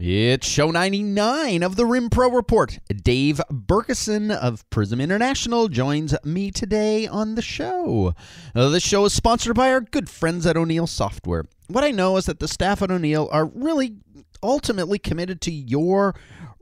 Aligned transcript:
It's 0.00 0.48
show 0.48 0.70
99 0.70 1.62
of 1.62 1.76
the 1.76 1.84
Rim 1.84 2.08
Pro 2.08 2.30
Report. 2.30 2.78
Dave 2.88 3.42
Bergeson 3.50 4.34
of 4.34 4.68
Prism 4.70 5.02
International 5.02 5.68
joins 5.68 6.14
me 6.24 6.50
today 6.50 7.06
on 7.06 7.34
the 7.34 7.42
show. 7.42 8.14
Uh, 8.54 8.70
this 8.70 8.82
show 8.82 9.04
is 9.04 9.12
sponsored 9.12 9.54
by 9.54 9.70
our 9.70 9.82
good 9.82 10.08
friends 10.08 10.46
at 10.46 10.56
O'Neill 10.56 10.86
Software. 10.86 11.44
What 11.68 11.84
I 11.84 11.90
know 11.90 12.16
is 12.16 12.24
that 12.24 12.40
the 12.40 12.48
staff 12.48 12.80
at 12.80 12.90
O'Neill 12.90 13.28
are 13.30 13.44
really 13.44 13.96
ultimately 14.42 14.98
committed 14.98 15.42
to 15.42 15.52
your 15.52 16.14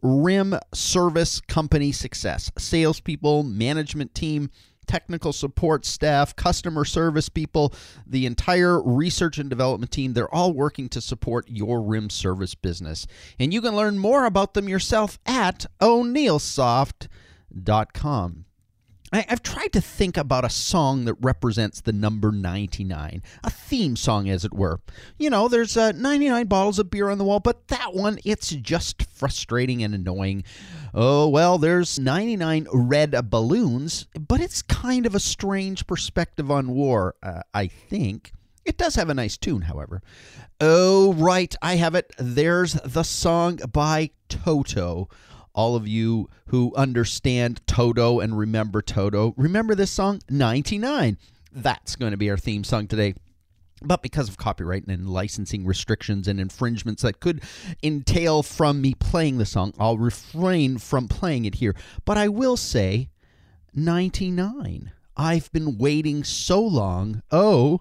RIM 0.02 0.58
service 0.74 1.40
company 1.40 1.92
success. 1.92 2.50
Salespeople, 2.58 3.44
management 3.44 4.12
team, 4.12 4.50
technical 4.90 5.32
support 5.32 5.86
staff, 5.86 6.34
customer 6.34 6.84
service 6.84 7.28
people, 7.28 7.72
the 8.04 8.26
entire 8.26 8.82
research 8.82 9.38
and 9.38 9.48
development 9.48 9.92
team, 9.92 10.14
they're 10.14 10.34
all 10.34 10.52
working 10.52 10.88
to 10.88 11.00
support 11.00 11.48
your 11.48 11.80
RIM 11.80 12.10
service 12.10 12.56
business. 12.56 13.06
And 13.38 13.54
you 13.54 13.62
can 13.62 13.76
learn 13.76 13.98
more 13.98 14.24
about 14.24 14.54
them 14.54 14.68
yourself 14.68 15.20
at 15.24 15.66
o'neillsoft.com. 15.80 18.44
I, 19.12 19.24
have 19.28 19.42
tried 19.42 19.72
to 19.72 19.80
think 19.80 20.16
about 20.16 20.44
a 20.44 20.50
song 20.50 21.04
that 21.04 21.14
represents 21.14 21.80
the 21.80 21.92
number 21.92 22.30
99, 22.30 23.22
a 23.42 23.50
theme 23.50 23.96
song, 23.96 24.28
as 24.28 24.44
it 24.44 24.54
were. 24.54 24.80
You 25.18 25.30
know, 25.30 25.48
there's 25.48 25.76
uh, 25.76 25.92
99 25.92 26.46
bottles 26.46 26.78
of 26.78 26.90
beer 26.90 27.10
on 27.10 27.18
the 27.18 27.24
wall, 27.24 27.40
but 27.40 27.68
that 27.68 27.94
one, 27.94 28.18
it's 28.24 28.50
just 28.50 29.02
frustrating 29.10 29.82
and 29.82 29.94
annoying. 29.94 30.44
Oh, 30.94 31.28
well, 31.28 31.58
there's 31.58 31.98
99 31.98 32.68
red 32.72 33.30
balloons, 33.30 34.06
but 34.16 34.40
it's 34.40 34.62
kind 34.62 35.06
of 35.06 35.14
a 35.14 35.20
strange 35.20 35.86
perspective 35.86 36.50
on 36.50 36.68
war, 36.68 37.16
uh, 37.22 37.42
I 37.52 37.66
think. 37.66 38.32
It 38.64 38.78
does 38.78 38.94
have 38.94 39.08
a 39.08 39.14
nice 39.14 39.36
tune, 39.36 39.62
however. 39.62 40.02
Oh, 40.60 41.14
right, 41.14 41.54
I 41.62 41.76
have 41.76 41.94
it. 41.94 42.12
There's 42.18 42.74
the 42.74 43.02
song 43.02 43.56
by 43.72 44.10
Toto 44.28 45.08
all 45.54 45.76
of 45.76 45.86
you 45.88 46.28
who 46.46 46.74
understand 46.74 47.60
Toto 47.66 48.20
and 48.20 48.38
remember 48.38 48.82
Toto, 48.82 49.34
remember 49.36 49.74
this 49.74 49.90
song 49.90 50.20
99. 50.28 51.18
That's 51.52 51.96
going 51.96 52.12
to 52.12 52.16
be 52.16 52.30
our 52.30 52.36
theme 52.36 52.64
song 52.64 52.86
today. 52.86 53.14
But 53.82 54.02
because 54.02 54.28
of 54.28 54.36
copyright 54.36 54.86
and 54.86 55.08
licensing 55.08 55.64
restrictions 55.64 56.28
and 56.28 56.38
infringements 56.38 57.02
that 57.02 57.20
could 57.20 57.42
entail 57.82 58.42
from 58.42 58.82
me 58.82 58.94
playing 58.94 59.38
the 59.38 59.46
song, 59.46 59.72
I'll 59.78 59.96
refrain 59.96 60.76
from 60.78 61.08
playing 61.08 61.46
it 61.46 61.56
here. 61.56 61.74
But 62.04 62.18
I 62.18 62.28
will 62.28 62.58
say 62.58 63.08
99. 63.74 64.92
I've 65.16 65.50
been 65.52 65.78
waiting 65.78 66.24
so 66.24 66.60
long. 66.60 67.22
Oh, 67.30 67.80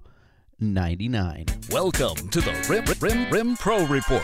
99. 0.60 1.46
Welcome 1.72 2.30
to 2.30 2.42
the 2.42 2.54
Rim, 2.70 2.86
Rim, 3.00 3.30
Rim 3.32 3.58
Pro 3.58 3.86
Report, 3.86 4.24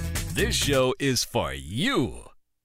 This 0.33 0.55
show 0.55 0.95
is 0.97 1.25
for 1.25 1.53
you. 1.53 2.23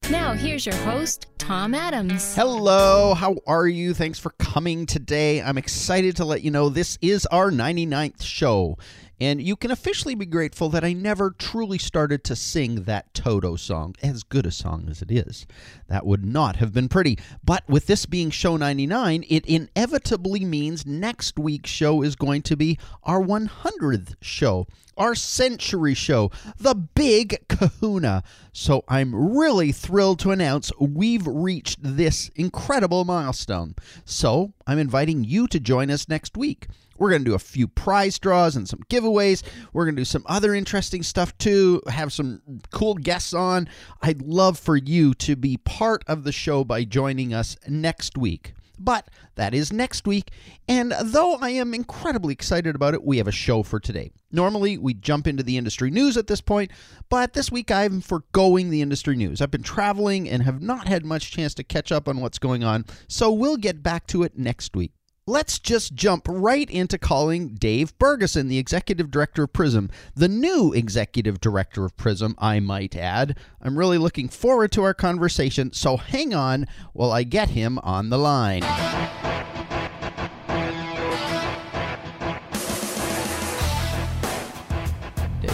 Now, 0.09 0.35
here's 0.35 0.65
your 0.65 0.77
host, 0.77 1.27
Tom 1.37 1.75
Adams. 1.75 2.37
Hello, 2.37 3.13
how 3.13 3.39
are 3.45 3.67
you? 3.67 3.93
Thanks 3.93 4.21
for 4.21 4.31
coming 4.39 4.87
today. 4.87 5.43
I'm 5.43 5.59
excited 5.59 6.15
to 6.17 6.25
let 6.25 6.43
you 6.43 6.53
know 6.53 6.69
this 6.69 6.97
is 7.03 7.27
our 7.27 7.51
99th 7.51 8.23
show. 8.23 8.79
And 9.19 9.43
you 9.43 9.57
can 9.57 9.73
officially 9.73 10.15
be 10.15 10.27
grateful 10.27 10.69
that 10.69 10.85
I 10.85 10.93
never 10.93 11.33
truly 11.33 11.79
started 11.79 12.23
to 12.25 12.37
sing 12.37 12.85
that 12.85 13.13
Toto 13.15 13.57
song, 13.57 13.97
as 14.01 14.23
good 14.23 14.47
a 14.47 14.53
song 14.53 14.87
as 14.89 15.03
it 15.03 15.11
is. 15.11 15.45
That 15.89 16.07
would 16.07 16.25
not 16.25 16.57
have 16.57 16.73
been 16.73 16.89
pretty. 16.89 17.19
But 17.43 17.69
with 17.69 17.89
this 17.89 18.07
being 18.07 18.31
show 18.31 18.57
99, 18.57 19.25
it 19.29 19.45
inevitably 19.45 20.45
means 20.45 20.87
next 20.87 21.37
week's 21.37 21.71
show 21.71 22.03
is 22.03 22.15
going 22.15 22.43
to 22.43 22.57
be 22.57 22.79
our 23.03 23.21
100th 23.21 24.15
show, 24.21 24.69
our 24.97 25.15
century 25.15 25.95
show, 25.95 26.31
the 26.59 26.75
big 26.75 27.47
kahuna. 27.49 28.23
So 28.53 28.85
I'm 28.89 29.37
really 29.37 29.73
thrilled 29.73 30.19
to 30.21 30.31
announce 30.31 30.73
we've 30.79 31.27
reached 31.27 31.79
this 31.83 32.31
incredible 32.35 33.05
milestone. 33.05 33.75
So 34.05 34.53
I'm 34.67 34.79
inviting 34.79 35.25
you 35.25 35.47
to 35.49 35.61
join 35.61 35.91
us 35.91 36.09
next 36.09 36.37
week. 36.37 36.69
We're 36.99 37.11
going 37.11 37.23
to 37.23 37.31
do 37.31 37.35
a 37.35 37.39
few 37.39 37.69
prize 37.69 38.19
draws 38.19 38.57
and 38.57 38.69
some 38.69 38.81
giveaways. 38.89 39.43
We're 39.73 39.85
going 39.85 39.97
to 39.97 40.01
do 40.01 40.07
some 40.07 40.25
other 40.27 40.55
interesting 40.55 41.03
stuff 41.03 41.37
too, 41.39 41.83
have 41.89 42.13
some 42.13 42.41
cool 42.71 42.95
guests 42.95 43.35
on. 43.35 43.69
I'd 44.03 44.23
love 44.23 44.59
for 44.59 44.77
you 44.77 45.15
to 45.15 45.37
be 45.37 45.59
part 45.59 46.05
of 46.07 46.25
the 46.25 46.33
show 46.33 46.65
by 46.65 46.85
joining 46.85 47.35
us 47.35 47.57
next 47.69 48.17
week. 48.17 48.56
But 48.79 49.09
that 49.37 49.55
is 49.55 49.73
next 49.73 50.07
week, 50.07 50.31
and 50.69 50.95
though 51.03 51.37
I 51.37 51.51
am 51.51 51.73
incredibly 51.73 52.33
excited 52.33 52.75
about 52.75 52.95
it, 52.95 53.05
we 53.05 53.19
have 53.19 53.29
a 53.29 53.33
show 53.33 53.63
for 53.63 53.81
today. 53.81 54.11
Normally, 54.31 54.77
we 54.77 54.95
jump 54.95 55.27
into 55.27 55.43
the 55.43 55.57
industry 55.57 55.91
news 55.91 56.17
at 56.17 56.27
this 56.27 56.41
point, 56.41 56.71
but 57.09 57.33
this 57.33 57.51
week 57.51 57.71
I'm 57.71 58.01
foregoing 58.01 58.71
the 58.71 58.83
industry 58.83 59.17
news. 59.17 59.41
I've 59.41 59.51
been 59.51 59.63
traveling 59.63 60.29
and 60.29 60.43
have 60.43 60.61
not 60.61 60.89
had 60.89 61.05
much 61.05 61.31
chance 61.31 61.55
to 61.55 61.65
catch 61.65 61.91
up 61.91 62.07
on 62.09 62.21
what's 62.21 62.39
going 62.39 62.65
on, 62.65 62.85
so 63.09 63.33
we'll 63.33 63.57
get 63.57 63.83
back 63.83 64.07
to 64.09 64.23
it 64.23 64.39
next 64.39 64.77
week. 64.77 64.93
Let's 65.29 65.59
just 65.59 65.97
jump 65.97 66.29
right 66.31 66.71
into 66.71 66.99
calling 66.99 67.55
Dave 67.55 67.99
Bergeson, 67.99 68.49
the 68.49 68.59
executive 68.59 69.11
director 69.11 69.43
of 69.43 69.53
Prism, 69.53 69.91
the 70.15 70.29
new 70.29 70.73
executive 70.73 71.41
director 71.41 71.85
of 71.85 71.97
Prism, 71.97 72.37
I 72.39 72.61
might 72.61 72.95
add. 72.95 73.37
I'm 73.61 73.77
really 73.77 73.99
looking 73.99 74.29
forward 74.29 74.71
to 74.73 74.85
our 74.85 74.95
conversation, 74.95 75.73
so 75.73 75.97
hang 75.97 76.33
on 76.33 76.67
while 76.93 77.11
I 77.11 77.25
get 77.25 77.51
him 77.51 77.81
on 77.81 78.11
the 78.11 78.19
line. 78.19 78.63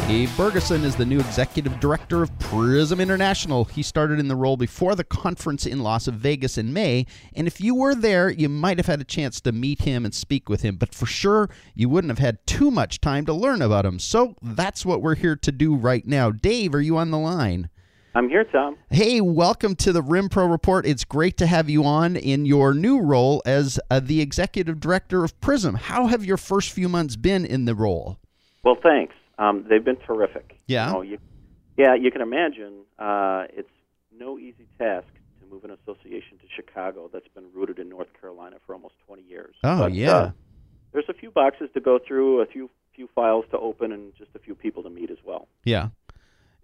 Dave 0.08 0.30
Bergeson 0.30 0.82
is 0.82 0.96
the 0.96 1.06
new 1.06 1.20
executive 1.20 1.78
director 1.80 2.22
of 2.22 2.38
Prism 2.38 3.00
International. 3.00 3.64
He 3.64 3.82
started 3.82 4.18
in 4.18 4.28
the 4.28 4.36
role 4.36 4.56
before 4.56 4.94
the 4.94 5.04
conference 5.04 5.64
in 5.64 5.82
Las 5.82 6.06
Vegas 6.06 6.58
in 6.58 6.72
May, 6.72 7.06
and 7.34 7.46
if 7.46 7.60
you 7.60 7.74
were 7.74 7.94
there, 7.94 8.28
you 8.28 8.48
might 8.48 8.78
have 8.78 8.88
had 8.88 9.00
a 9.00 9.04
chance 9.04 9.40
to 9.40 9.52
meet 9.52 9.82
him 9.82 10.04
and 10.04 10.12
speak 10.12 10.48
with 10.48 10.62
him, 10.62 10.76
but 10.76 10.94
for 10.94 11.06
sure, 11.06 11.48
you 11.74 11.88
wouldn't 11.88 12.10
have 12.10 12.18
had 12.18 12.44
too 12.46 12.70
much 12.70 13.00
time 13.00 13.24
to 13.26 13.32
learn 13.32 13.62
about 13.62 13.86
him. 13.86 13.98
So 13.98 14.34
that's 14.42 14.84
what 14.84 15.00
we're 15.00 15.14
here 15.14 15.36
to 15.36 15.52
do 15.52 15.74
right 15.74 16.04
now. 16.04 16.30
Dave, 16.30 16.74
are 16.74 16.82
you 16.82 16.98
on 16.98 17.10
the 17.10 17.18
line? 17.18 17.70
I'm 18.14 18.28
here, 18.28 18.44
Tom. 18.44 18.76
Hey, 18.90 19.22
welcome 19.22 19.76
to 19.76 19.92
the 19.92 20.02
Rim 20.02 20.28
Pro 20.28 20.46
Report. 20.46 20.84
It's 20.84 21.04
great 21.04 21.38
to 21.38 21.46
have 21.46 21.70
you 21.70 21.84
on 21.84 22.16
in 22.16 22.44
your 22.44 22.74
new 22.74 23.00
role 23.00 23.40
as 23.46 23.80
uh, 23.88 24.00
the 24.00 24.20
executive 24.20 24.80
director 24.80 25.24
of 25.24 25.40
Prism. 25.40 25.76
How 25.76 26.08
have 26.08 26.24
your 26.24 26.36
first 26.36 26.72
few 26.72 26.88
months 26.90 27.16
been 27.16 27.46
in 27.46 27.64
the 27.64 27.74
role? 27.74 28.18
Well, 28.64 28.76
thanks. 28.82 29.14
Um, 29.42 29.66
they've 29.68 29.84
been 29.84 29.96
terrific. 29.96 30.58
Yeah. 30.66 30.86
You 30.86 30.92
know, 30.92 31.02
you, 31.02 31.18
yeah, 31.76 31.94
you 31.94 32.10
can 32.10 32.20
imagine 32.20 32.84
uh, 32.98 33.44
it's 33.50 33.68
no 34.16 34.38
easy 34.38 34.68
task 34.78 35.06
to 35.40 35.46
move 35.50 35.64
an 35.64 35.70
association 35.70 36.38
to 36.38 36.44
Chicago 36.54 37.10
that's 37.12 37.28
been 37.34 37.46
rooted 37.52 37.78
in 37.78 37.88
North 37.88 38.08
Carolina 38.20 38.56
for 38.64 38.74
almost 38.74 38.94
20 39.06 39.22
years. 39.22 39.54
Oh, 39.64 39.80
but, 39.80 39.94
yeah. 39.94 40.10
Uh, 40.10 40.30
there's 40.92 41.08
a 41.08 41.14
few 41.14 41.30
boxes 41.30 41.70
to 41.74 41.80
go 41.80 41.98
through, 42.06 42.40
a 42.42 42.46
few 42.46 42.70
few 42.94 43.08
files 43.14 43.46
to 43.50 43.58
open, 43.58 43.90
and 43.90 44.14
just 44.18 44.30
a 44.34 44.38
few 44.38 44.54
people 44.54 44.82
to 44.82 44.90
meet 44.90 45.10
as 45.10 45.16
well. 45.24 45.48
Yeah. 45.64 45.88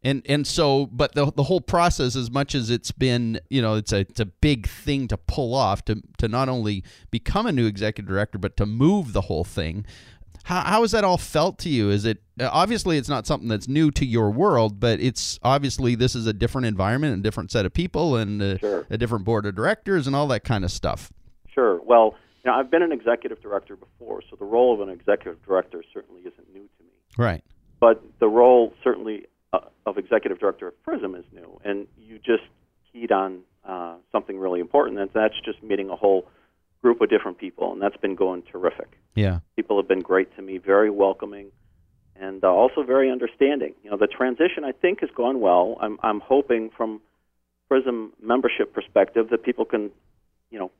And 0.05 0.22
and 0.28 0.47
so, 0.47 0.87
but 0.87 1.15
the 1.15 1.33
the 1.33 1.45
whole 1.45 1.62
process, 1.62 2.15
as 2.15 2.31
much 2.31 2.54
as 2.54 2.69
it's 2.71 2.92
been, 2.92 3.41
you 3.48 3.63
know, 3.63 3.74
it's 3.74 3.92
a 3.92 4.01
it's 4.01 4.21
a 4.21 4.27
big 4.27 4.69
thing 4.69 5.09
to 5.09 5.16
pull 5.16 5.54
off 5.54 5.84
to 5.86 6.03
to 6.19 6.28
not 6.28 6.48
only 6.48 6.84
become 7.10 7.47
a 7.47 7.53
new 7.53 7.66
executive 7.66 8.07
director, 8.07 8.39
but 8.39 8.57
to 8.59 8.66
move 8.66 9.13
the 9.15 9.22
whole 9.22 9.45
thing. 9.45 9.86
How, 10.48 10.62
how 10.62 10.80
has 10.80 10.92
that 10.92 11.04
all 11.04 11.18
felt 11.18 11.59
to 11.59 11.68
you? 11.68 11.91
Is 11.91 12.06
it 12.06 12.22
obviously 12.41 12.97
it's 12.97 13.09
not 13.09 13.27
something 13.27 13.50
that's 13.50 13.68
new 13.68 13.91
to 13.91 14.06
your 14.06 14.30
world, 14.30 14.80
but 14.80 14.98
it's 14.98 15.39
obviously 15.42 15.95
this 15.95 16.15
is 16.15 16.27
a 16.27 16.33
different 16.33 16.66
environment 16.66 17.12
and 17.12 17.22
different 17.22 17.50
set 17.50 17.66
of 17.66 17.74
people 17.74 18.16
and 18.16 18.41
a, 18.41 18.59
Sure. 18.59 18.86
a 18.89 18.97
different 18.97 19.27
board 19.27 19.45
of 19.45 19.54
directors 19.54 20.06
and 20.06 20.16
all 20.16 20.27
that 20.28 20.45
kind 20.45 20.65
of 20.65 20.71
stuff. 20.71 21.12
Sure. 21.53 21.83
Well, 21.83 22.15
you 22.42 22.50
know, 22.50 22.56
I've 22.56 22.71
been 22.71 22.80
an 22.83 22.92
executive 22.92 23.42
director 23.42 23.77
before, 23.77 24.22
so 24.30 24.36
the 24.36 24.47
role 24.47 24.72
of 24.72 24.80
an 24.80 24.89
executive 24.89 25.45
director 25.45 25.84
certainly 25.92 26.22
isn't 26.22 26.48
new 26.54 26.62
to 26.62 26.83
me. 26.83 26.91
Right. 27.18 27.45
But 27.78 28.03
the 28.18 28.28
role 28.28 28.72
certainly 28.83 29.27
uh, 29.53 29.59
of 29.84 29.98
executive 29.98 30.39
director 30.39 30.68
of 30.68 30.83
Prism 30.83 31.15
is 31.15 31.27
new, 31.30 31.60
and 31.62 31.86
you 31.98 32.16
just 32.16 32.45
keyed 32.91 33.12
on 33.12 33.41
uh, 33.66 33.97
something 34.10 34.39
really 34.39 34.60
important, 34.60 34.98
and 34.98 35.10
that's 35.12 35.39
just 35.45 35.62
meeting 35.62 35.91
a 35.91 35.97
whole 35.97 36.27
group 36.83 37.01
of 37.01 37.10
different 37.10 37.39
people, 37.39 37.72
and 37.72 37.83
that's 37.83 37.97
been 37.97 38.15
going 38.15 38.42
terrific. 38.42 38.98
Yeah. 39.15 39.41
People 39.57 39.77
have 39.78 39.89
been 39.89 40.01
great 40.01 40.34
to 40.36 40.42
me, 40.42 40.59
very 40.59 40.91
welcoming, 40.91 41.48
and 42.15 42.42
uh, 42.45 42.48
also 42.48 42.83
very 42.83 43.10
understanding. 43.10 43.75
You 43.83 43.91
know, 43.91 43.97
the 43.97 44.07
transition 44.07 44.65
I 44.65 44.72
think 44.72 45.01
has 45.01 45.10
gone 45.15 45.41
well. 45.41 45.77
I'm 45.80 45.98
I'm 46.03 46.21
hoping 46.21 46.71
from 46.77 47.01
Prism 47.69 48.13
membership 48.22 48.72
perspective 48.72 49.28
that 49.30 49.42
people 49.42 49.65
can, 49.66 49.91
you 50.51 50.59
know, 50.59 50.71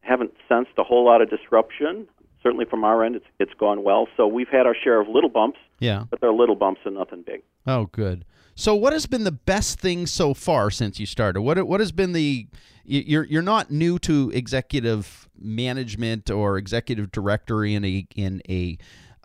haven't 0.00 0.32
sensed 0.48 0.72
a 0.78 0.82
whole 0.82 1.04
lot 1.04 1.22
of 1.22 1.30
disruption. 1.30 2.08
Certainly 2.42 2.64
from 2.64 2.82
our 2.82 3.04
end, 3.04 3.14
it's 3.14 3.26
it's 3.38 3.54
gone 3.54 3.84
well. 3.84 4.08
So 4.16 4.26
we've 4.26 4.48
had 4.48 4.66
our 4.66 4.74
share 4.74 5.00
of 5.00 5.06
little 5.08 5.30
bumps, 5.30 5.58
Yeah. 5.78 6.04
but 6.10 6.20
they're 6.20 6.32
little 6.32 6.56
bumps 6.56 6.80
and 6.84 6.96
nothing 6.96 7.22
big. 7.22 7.42
Oh, 7.66 7.86
good. 7.92 8.24
So, 8.54 8.74
what 8.74 8.92
has 8.92 9.06
been 9.06 9.24
the 9.24 9.32
best 9.32 9.80
thing 9.80 10.06
so 10.06 10.34
far 10.34 10.70
since 10.70 11.00
you 11.00 11.06
started? 11.06 11.40
What 11.42 11.66
what 11.66 11.80
has 11.80 11.92
been 11.92 12.12
the 12.12 12.46
you- 12.84 13.04
you're 13.06 13.24
you're 13.24 13.42
not 13.42 13.70
new 13.70 13.98
to 14.00 14.30
executive 14.34 15.28
management 15.38 16.30
or 16.30 16.58
executive 16.58 17.10
directory 17.10 17.74
in 17.74 17.84
a 17.84 18.06
in 18.14 18.42
a 18.48 18.76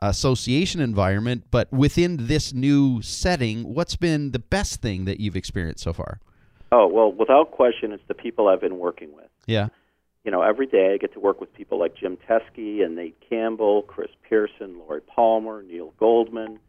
association 0.01 0.79
environment, 0.79 1.45
but 1.51 1.71
within 1.74 2.27
this 2.27 2.53
new 2.53 3.01
setting, 3.01 3.74
what's 3.74 3.95
been 3.95 4.31
the 4.31 4.39
best 4.39 4.81
thing 4.81 5.06
that 5.06 5.19
you've 5.19 5.35
experienced 5.35 5.83
so 5.83 5.91
far? 5.94 6.19
Oh 6.71 6.88
well, 6.88 7.12
without 7.12 7.51
question, 7.51 7.91
it's 7.91 8.03
the 8.07 8.13
people 8.13 8.47
I've 8.47 8.62
been 8.62 8.77
working 8.80 9.13
with. 9.15 9.25
Yeah. 9.45 9.69
you 10.25 10.31
know, 10.31 10.41
every 10.41 10.65
day 10.68 10.94
I 10.94 10.97
get 10.97 11.13
to 11.13 11.21
work 11.21 11.39
with 11.39 11.53
people 11.53 11.80
like 11.80 11.95
Jim 11.95 12.18
Teskey 12.30 12.83
and 12.83 12.95
Nate 12.97 13.15
Campbell, 13.30 13.83
Chris 13.83 14.09
Pearson, 14.27 14.77
Lori 14.80 15.00
Palmer, 15.01 15.63
Neil 15.63 15.94
Goldman, 15.97 16.59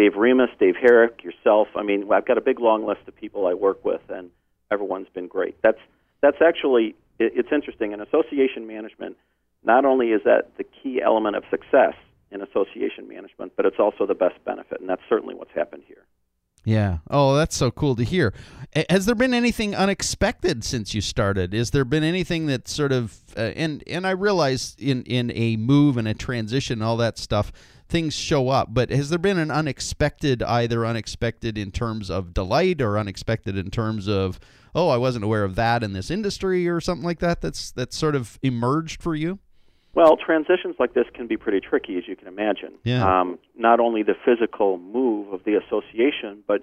Dave 0.00 0.16
Remus, 0.16 0.48
Dave 0.58 0.76
Herrick, 0.80 1.22
yourself. 1.22 1.68
I 1.76 1.82
mean, 1.82 2.10
I've 2.10 2.24
got 2.24 2.38
a 2.38 2.40
big 2.40 2.58
long 2.58 2.86
list 2.86 3.02
of 3.06 3.14
people 3.14 3.46
I 3.46 3.52
work 3.52 3.84
with, 3.84 4.00
and 4.08 4.30
everyone's 4.70 5.08
been 5.12 5.26
great. 5.28 5.60
That's 5.62 5.76
that's 6.22 6.38
actually 6.40 6.94
it, 7.18 7.32
it's 7.36 7.50
interesting 7.52 7.92
in 7.92 8.00
association 8.00 8.66
management. 8.66 9.18
Not 9.62 9.84
only 9.84 10.12
is 10.12 10.22
that 10.24 10.56
the 10.56 10.64
key 10.64 11.02
element 11.04 11.36
of 11.36 11.44
success 11.50 11.92
in 12.30 12.40
association 12.40 13.08
management, 13.08 13.52
but 13.56 13.66
it's 13.66 13.78
also 13.78 14.06
the 14.06 14.14
best 14.14 14.42
benefit, 14.46 14.80
and 14.80 14.88
that's 14.88 15.02
certainly 15.06 15.34
what's 15.34 15.52
happened 15.54 15.82
here. 15.86 16.06
Yeah. 16.64 16.98
Oh, 17.10 17.36
that's 17.36 17.56
so 17.56 17.70
cool 17.70 17.94
to 17.96 18.04
hear. 18.04 18.32
Has 18.88 19.04
there 19.04 19.14
been 19.14 19.34
anything 19.34 19.74
unexpected 19.74 20.64
since 20.64 20.94
you 20.94 21.02
started? 21.02 21.52
Is 21.52 21.72
there 21.72 21.84
been 21.84 22.04
anything 22.04 22.46
that 22.46 22.68
sort 22.68 22.92
of 22.92 23.18
uh, 23.36 23.52
and 23.54 23.84
and 23.86 24.06
I 24.06 24.12
realize 24.12 24.76
in 24.78 25.02
in 25.02 25.30
a 25.34 25.56
move 25.56 25.98
and 25.98 26.08
a 26.08 26.14
transition 26.14 26.74
and 26.74 26.82
all 26.82 26.96
that 26.98 27.18
stuff 27.18 27.52
things 27.90 28.14
show 28.14 28.48
up, 28.48 28.72
but 28.72 28.90
has 28.90 29.10
there 29.10 29.18
been 29.18 29.38
an 29.38 29.50
unexpected 29.50 30.42
either 30.42 30.86
unexpected 30.86 31.58
in 31.58 31.70
terms 31.70 32.10
of 32.10 32.32
delight 32.32 32.80
or 32.80 32.98
unexpected 32.98 33.56
in 33.56 33.70
terms 33.70 34.08
of 34.08 34.38
oh, 34.74 34.88
I 34.88 34.96
wasn't 34.96 35.24
aware 35.24 35.44
of 35.44 35.56
that 35.56 35.82
in 35.82 35.92
this 35.92 36.10
industry 36.10 36.68
or 36.68 36.80
something 36.80 37.04
like 37.04 37.18
that 37.18 37.40
that's 37.40 37.72
that's 37.72 37.96
sort 37.96 38.14
of 38.14 38.38
emerged 38.42 39.02
for 39.02 39.14
you? 39.14 39.38
Well, 39.94 40.16
transitions 40.16 40.76
like 40.78 40.94
this 40.94 41.06
can 41.14 41.26
be 41.26 41.36
pretty 41.36 41.60
tricky, 41.60 41.98
as 41.98 42.04
you 42.06 42.14
can 42.14 42.28
imagine. 42.28 42.74
Yeah. 42.84 43.20
Um, 43.20 43.38
not 43.56 43.80
only 43.80 44.04
the 44.04 44.14
physical 44.24 44.78
move 44.78 45.32
of 45.32 45.42
the 45.42 45.56
association, 45.56 46.44
but 46.46 46.62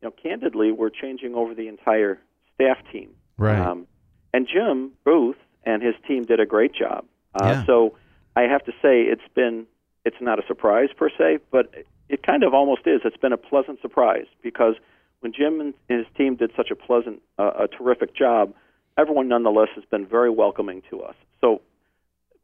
you 0.00 0.08
know, 0.08 0.12
candidly, 0.12 0.70
we're 0.70 0.90
changing 0.90 1.34
over 1.34 1.54
the 1.54 1.66
entire 1.66 2.20
staff 2.54 2.78
team. 2.92 3.10
Right. 3.36 3.58
Um, 3.58 3.86
and 4.32 4.46
Jim 4.46 4.92
Booth 5.04 5.36
and 5.64 5.82
his 5.82 5.94
team 6.06 6.24
did 6.24 6.38
a 6.38 6.46
great 6.46 6.72
job. 6.72 7.04
Uh, 7.34 7.44
Yeah. 7.44 7.66
So 7.66 7.96
I 8.36 8.42
have 8.42 8.64
to 8.64 8.72
say, 8.80 9.02
it's 9.02 9.20
been 9.34 9.66
it's 10.04 10.20
not 10.20 10.38
a 10.38 10.46
surprise 10.46 10.88
per 10.96 11.10
se, 11.10 11.38
but 11.50 11.72
it 12.08 12.22
kind 12.22 12.42
of 12.42 12.54
almost 12.54 12.82
is. 12.86 13.00
It's 13.04 13.16
been 13.16 13.32
a 13.32 13.38
pleasant 13.38 13.80
surprise 13.80 14.26
because 14.42 14.74
when 15.20 15.32
Jim 15.32 15.60
and 15.60 15.74
his 15.88 16.06
team 16.16 16.36
did 16.36 16.50
such 16.56 16.70
a 16.70 16.76
pleasant, 16.76 17.22
uh, 17.38 17.52
a 17.60 17.68
terrific 17.68 18.14
job, 18.14 18.54
everyone 18.96 19.28
nonetheless 19.28 19.68
has 19.74 19.84
been 19.90 20.06
very 20.06 20.30
welcoming 20.30 20.82
to 20.90 21.02
us. 21.02 21.14
So 21.40 21.60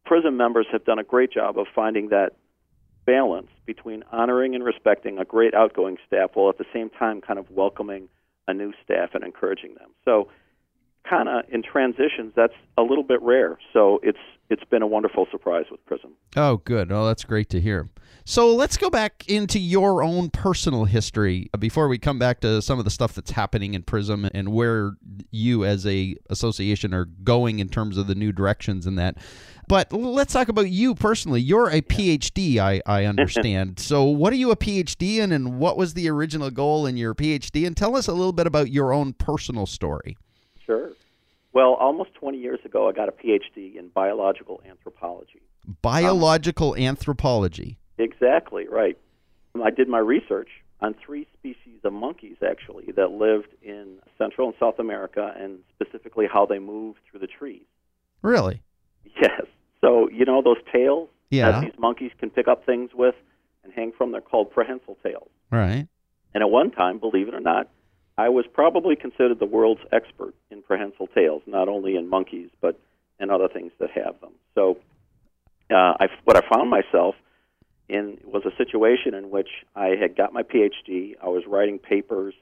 Prism 0.07 0.37
members 0.37 0.67
have 0.71 0.85
done 0.85 1.01
a 1.01 1.05
great 1.05 1.33
job 1.33 1.59
of 1.59 1.67
finding 1.75 2.11
that 2.11 2.35
balance 3.05 3.49
between 3.67 4.05
honoring 4.13 4.55
and 4.55 4.65
respecting 4.65 5.19
a 5.19 5.25
great 5.25 5.53
outgoing 5.53 5.97
staff 6.07 6.31
while 6.35 6.49
at 6.49 6.59
the 6.59 6.65
same 6.73 6.91
time 6.91 7.21
kind 7.21 7.39
of 7.39 7.51
welcoming 7.51 8.09
a 8.47 8.55
new 8.55 8.73
staff 8.85 9.11
and 9.15 9.25
encouraging 9.25 9.75
them. 9.75 9.91
So 10.05 10.29
kind 11.09 11.29
of 11.29 11.45
in 11.49 11.63
transitions 11.63 12.33
that's 12.35 12.55
a 12.79 12.83
little 12.83 13.05
bit 13.05 13.23
rare. 13.23 13.59
So 13.73 14.01
it's 14.03 14.19
it's 14.49 14.65
been 14.65 14.83
a 14.83 14.87
wonderful 14.87 15.27
surprise 15.31 15.65
with 15.71 15.85
Prism. 15.87 16.13
Oh, 16.37 16.59
good. 16.59 16.93
Oh, 16.93 17.07
that's 17.07 17.25
great 17.25 17.51
to 17.51 17.61
hear. 17.61 17.89
So 18.25 18.55
let's 18.55 18.77
go 18.77 18.91
back 18.91 19.25
into 19.29 19.59
your 19.59 20.03
own 20.03 20.31
personal 20.31 20.85
history 20.85 21.49
uh, 21.55 21.59
before 21.59 21.89
we 21.89 21.99
come 21.99 22.19
back 22.19 22.41
to 22.41 22.61
some 22.61 22.79
of 22.79 22.85
the 22.85 22.91
stuff 22.91 23.15
that's 23.15 23.31
happening 23.31 23.75
in 23.75 23.83
Prism 23.83 24.29
and 24.35 24.53
where 24.53 24.93
you 25.31 25.65
as 25.65 25.87
a 25.87 26.17
association 26.31 26.93
are 26.93 27.05
going 27.05 27.59
in 27.61 27.69
terms 27.69 27.97
of 27.97 28.07
the 28.07 28.15
new 28.15 28.33
directions 28.33 28.87
and 28.87 28.99
that. 28.99 29.17
But 29.69 29.93
let's 29.93 30.33
talk 30.33 30.49
about 30.49 30.71
you 30.71 30.95
personally. 30.95 31.41
You're 31.41 31.71
a 31.71 31.83
PhD, 31.83 32.59
I, 32.59 32.83
I 32.87 33.05
understand. 33.05 33.79
so 33.81 34.05
what 34.05 34.33
are 34.33 34.37
you 34.37 34.51
a 34.51 34.57
PhD 34.57 35.19
in 35.19 35.33
and 35.33 35.59
what 35.59 35.77
was 35.77 35.95
the 35.95 36.09
original 36.09 36.51
goal 36.51 36.87
in 36.87 36.97
your 36.97 37.15
PhD? 37.15 37.67
And 37.67 37.77
tell 37.77 37.97
us 37.97 38.07
a 38.07 38.13
little 38.13 38.33
bit 38.33 38.47
about 38.47 38.71
your 38.71 38.93
own 38.93 39.13
personal 39.13 39.67
story. 39.67 40.17
Sure. 40.65 40.91
Well, 41.57 41.73
almost 41.81 42.13
20 42.21 42.37
years 42.37 42.59
ago 42.67 42.87
I 42.87 42.93
got 42.93 43.09
a 43.09 43.13
PhD 43.13 43.77
in 43.79 43.89
biological 43.89 44.61
anthropology. 44.69 45.41
Biological 45.81 46.77
anthropology. 46.77 47.79
Exactly, 47.97 48.69
right. 48.69 48.99
Um, 49.55 49.63
I 49.63 49.71
did 49.71 49.89
my 49.89 50.01
research 50.01 50.51
on 50.83 50.95
three 51.03 51.27
species 51.33 51.81
of 51.83 51.95
monkeys, 51.95 52.37
actually, 52.47 52.93
that 52.97 53.13
lived 53.13 53.49
in 53.63 53.97
Central 54.19 54.49
and 54.49 54.57
South 54.61 54.79
America, 54.79 55.33
and 55.35 55.61
specifically 55.75 56.27
how 56.31 56.45
they 56.45 56.59
move 56.59 56.97
through 57.11 57.21
the 57.21 57.27
trees. 57.27 57.65
Really? 58.21 58.61
Yes. 59.23 59.47
So, 59.81 60.11
you 60.11 60.27
know 60.27 60.43
those 60.43 60.59
tails 60.71 61.09
Yeah. 61.31 61.53
that 61.53 61.61
these 61.63 61.79
monkeys 61.79 62.11
can 62.19 62.29
pick 62.29 62.49
up 62.49 62.67
things 62.67 62.91
with 62.93 63.15
and 63.65 63.73
hang 63.73 63.93
from? 63.97 64.13
They're 64.13 64.21
called 64.21 64.51
prehensile 64.51 64.99
tails. 65.03 65.31
Right. 65.51 65.89
And 66.35 66.43
at 66.43 66.51
one 66.51 66.71
time, 66.71 66.99
believe 66.99 67.29
it 67.29 67.35
or 67.35 67.41
not, 67.41 67.71
I 68.19 68.29
was 68.31 68.47
probably 68.53 68.97
considered 68.97 69.39
the 69.39 69.47
world's 69.47 69.83
expert 69.93 70.35
in 70.51 70.63
prehensile 70.63 71.09
tails, 71.09 71.43
not 71.47 71.69
only 71.69 71.97
in 71.97 72.09
monkeys, 72.09 72.49
but 72.61 72.79
in 73.21 73.31
other 73.31 73.49
things 73.49 73.73
that 73.79 73.91
have 73.91 74.21
them. 74.21 74.33
So, 74.55 74.79
uh, 75.71 75.95
I, 76.01 76.07
what 76.25 76.37
I 76.37 76.49
found 76.49 76.71
myself 76.71 77.15
in 77.89 78.19
was 78.25 78.43
a 78.45 78.57
situation 78.57 79.15
in 79.15 79.31
which 79.31 79.49
I 79.75 79.97
had 80.01 80.17
got 80.17 80.33
my 80.33 80.43
PhD. 80.43 81.17
I 81.23 81.29
was 81.29 81.45
writing 81.47 81.79
papers 81.79 82.35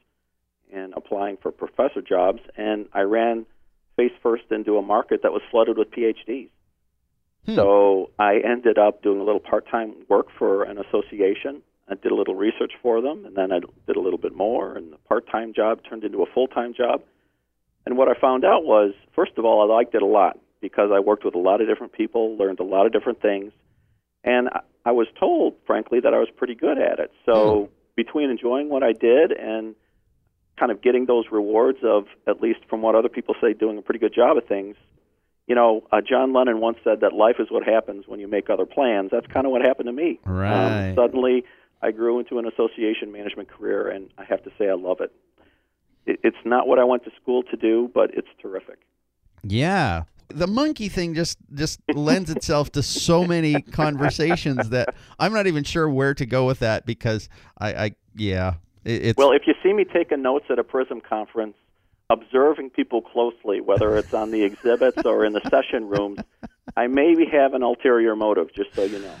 and 0.73 0.93
applying 0.95 1.37
for 1.37 1.51
professor 1.51 2.01
jobs, 2.01 2.39
and 2.57 2.87
I 2.93 3.01
ran 3.01 3.45
face 3.95 4.11
first 4.21 4.43
into 4.51 4.77
a 4.77 4.81
market 4.81 5.21
that 5.23 5.31
was 5.31 5.41
flooded 5.51 5.77
with 5.77 5.91
PhDs. 5.91 6.49
Hmm. 7.45 7.55
So 7.55 8.09
I 8.17 8.39
ended 8.43 8.77
up 8.77 9.01
doing 9.03 9.19
a 9.19 9.23
little 9.23 9.39
part-time 9.39 9.93
work 10.09 10.27
for 10.37 10.63
an 10.63 10.77
association. 10.77 11.61
I 11.87 11.95
did 11.95 12.11
a 12.11 12.15
little 12.15 12.35
research 12.35 12.73
for 12.81 13.01
them, 13.01 13.25
and 13.25 13.35
then 13.35 13.51
I 13.51 13.59
did 13.59 13.95
a 13.95 13.99
little 13.99 14.17
bit 14.17 14.35
more, 14.35 14.75
and 14.75 14.91
the 14.91 14.97
part-time 15.07 15.53
job 15.53 15.81
turned 15.87 16.03
into 16.03 16.23
a 16.23 16.25
full-time 16.25 16.73
job. 16.73 17.01
And 17.85 17.97
what 17.97 18.07
I 18.07 18.19
found 18.19 18.43
out 18.43 18.65
was, 18.65 18.93
first 19.15 19.33
of 19.37 19.45
all, 19.45 19.61
I 19.61 19.73
liked 19.73 19.93
it 19.93 20.01
a 20.01 20.07
lot 20.07 20.39
because 20.61 20.89
I 20.91 20.99
worked 20.99 21.23
with 21.23 21.35
a 21.35 21.39
lot 21.39 21.61
of 21.61 21.67
different 21.67 21.93
people, 21.93 22.35
learned 22.37 22.59
a 22.59 22.63
lot 22.63 22.87
of 22.87 22.91
different 22.91 23.21
things, 23.21 23.51
and 24.23 24.49
I- 24.49 24.61
I 24.87 24.91
was 24.91 25.07
told, 25.19 25.55
frankly, 25.65 25.99
that 25.99 26.13
I 26.13 26.19
was 26.19 26.29
pretty 26.29 26.55
good 26.55 26.77
at 26.77 26.99
it. 26.99 27.11
So 27.25 27.69
between 27.95 28.29
enjoying 28.29 28.69
what 28.69 28.83
I 28.83 28.91
did 28.91 29.31
and 29.31 29.75
kind 30.57 30.71
of 30.71 30.81
getting 30.81 31.05
those 31.05 31.31
rewards 31.31 31.79
of, 31.83 32.07
at 32.27 32.41
least 32.41 32.59
from 32.69 32.81
what 32.81 32.95
other 32.95 33.09
people 33.09 33.35
say, 33.41 33.53
doing 33.53 33.77
a 33.77 33.81
pretty 33.81 33.99
good 33.99 34.13
job 34.13 34.37
of 34.37 34.45
things, 34.45 34.75
you 35.47 35.55
know, 35.55 35.83
uh, 35.91 36.01
John 36.01 36.33
Lennon 36.33 36.59
once 36.59 36.77
said 36.83 37.01
that 37.01 37.13
life 37.13 37.39
is 37.39 37.51
what 37.51 37.63
happens 37.63 38.07
when 38.07 38.19
you 38.19 38.27
make 38.27 38.49
other 38.49 38.65
plans. 38.65 39.11
That's 39.11 39.27
kind 39.27 39.45
of 39.45 39.51
what 39.51 39.61
happened 39.61 39.87
to 39.87 39.93
me. 39.93 40.19
Right. 40.25 40.89
Um, 40.89 40.95
suddenly, 40.95 41.43
I 41.81 41.91
grew 41.91 42.19
into 42.19 42.39
an 42.39 42.47
association 42.47 43.11
management 43.11 43.49
career, 43.49 43.89
and 43.89 44.09
I 44.17 44.23
have 44.23 44.43
to 44.43 44.51
say, 44.57 44.69
I 44.69 44.73
love 44.73 45.01
it. 45.01 45.11
it. 46.05 46.19
It's 46.23 46.37
not 46.45 46.67
what 46.67 46.79
I 46.79 46.83
went 46.83 47.03
to 47.05 47.11
school 47.21 47.43
to 47.43 47.57
do, 47.57 47.89
but 47.93 48.11
it's 48.13 48.27
terrific. 48.41 48.79
Yeah. 49.43 50.03
The 50.29 50.47
monkey 50.47 50.89
thing 50.89 51.13
just 51.13 51.37
just 51.53 51.79
lends 51.93 52.31
itself 52.31 52.71
to 52.71 52.81
so 52.81 53.25
many 53.25 53.61
conversations 53.61 54.69
that 54.69 54.95
I'm 55.19 55.33
not 55.33 55.45
even 55.45 55.63
sure 55.63 55.87
where 55.87 56.15
to 56.15 56.25
go 56.25 56.47
with 56.47 56.59
that 56.59 56.87
because 56.87 57.29
I, 57.59 57.73
I 57.73 57.95
yeah, 58.15 58.55
it, 58.83 59.05
it's 59.05 59.17
Well, 59.17 59.31
if 59.31 59.43
you 59.45 59.53
see 59.61 59.71
me 59.71 59.83
taking 59.85 60.23
notes 60.23 60.45
at 60.49 60.57
a 60.57 60.63
Prism 60.63 60.99
conference, 60.99 61.55
observing 62.09 62.71
people 62.71 63.01
closely, 63.01 63.61
whether 63.61 63.95
it's 63.97 64.13
on 64.13 64.31
the 64.31 64.43
exhibits 64.43 65.05
or 65.05 65.25
in 65.25 65.33
the 65.33 65.41
session 65.49 65.87
rooms, 65.87 66.19
I 66.75 66.87
maybe 66.87 67.25
have 67.25 67.53
an 67.53 67.63
ulterior 67.63 68.15
motive, 68.15 68.53
just 68.53 68.73
so 68.73 68.83
you 68.83 68.99
know. 68.99 69.15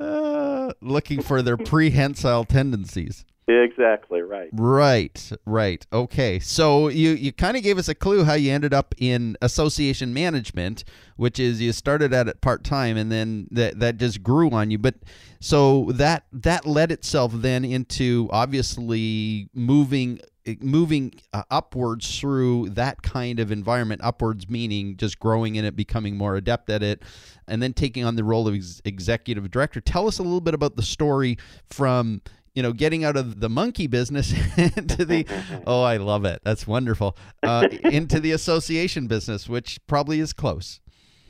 Uh, 0.00 0.72
looking 0.80 1.22
for 1.22 1.42
their 1.42 1.56
prehensile 1.56 2.44
tendencies. 2.44 3.24
Exactly 3.48 4.20
right. 4.20 4.50
Right, 4.52 5.32
right. 5.46 5.86
Okay. 5.90 6.38
So 6.38 6.88
you 6.88 7.10
you 7.12 7.32
kind 7.32 7.56
of 7.56 7.62
gave 7.62 7.78
us 7.78 7.88
a 7.88 7.94
clue 7.94 8.24
how 8.24 8.34
you 8.34 8.52
ended 8.52 8.74
up 8.74 8.94
in 8.98 9.38
association 9.40 10.12
management, 10.12 10.84
which 11.16 11.40
is 11.40 11.58
you 11.58 11.72
started 11.72 12.12
at 12.12 12.28
it 12.28 12.42
part 12.42 12.62
time 12.62 12.98
and 12.98 13.10
then 13.10 13.48
that 13.50 13.80
that 13.80 13.96
just 13.96 14.22
grew 14.22 14.50
on 14.50 14.70
you. 14.70 14.76
But 14.76 14.96
so 15.40 15.86
that 15.92 16.26
that 16.30 16.66
led 16.66 16.92
itself 16.92 17.32
then 17.34 17.64
into 17.64 18.28
obviously 18.30 19.48
moving 19.54 20.20
moving 20.60 21.12
uh, 21.32 21.42
upwards 21.50 22.18
through 22.18 22.68
that 22.70 23.02
kind 23.02 23.40
of 23.40 23.52
environment 23.52 24.00
upwards 24.04 24.48
meaning 24.48 24.96
just 24.96 25.18
growing 25.18 25.56
in 25.56 25.64
it 25.64 25.76
becoming 25.76 26.16
more 26.16 26.36
adept 26.36 26.70
at 26.70 26.82
it 26.82 27.02
and 27.46 27.62
then 27.62 27.72
taking 27.72 28.04
on 28.04 28.16
the 28.16 28.24
role 28.24 28.48
of 28.48 28.54
ex- 28.54 28.80
executive 28.84 29.50
director 29.50 29.80
tell 29.80 30.06
us 30.06 30.18
a 30.18 30.22
little 30.22 30.40
bit 30.40 30.54
about 30.54 30.76
the 30.76 30.82
story 30.82 31.36
from 31.70 32.20
you 32.54 32.62
know, 32.62 32.72
getting 32.72 33.04
out 33.04 33.16
of 33.16 33.38
the 33.38 33.48
monkey 33.48 33.86
business 33.86 34.32
into 34.56 35.04
the 35.04 35.24
oh, 35.66 35.82
I 35.84 35.98
love 35.98 36.24
it. 36.24 36.40
That's 36.42 36.66
wonderful. 36.66 37.16
Uh, 37.40 37.68
into 37.84 38.18
the 38.18 38.32
association 38.32 39.06
business, 39.06 39.48
which 39.48 39.78
probably 39.86 40.18
is 40.18 40.32
close. 40.32 40.80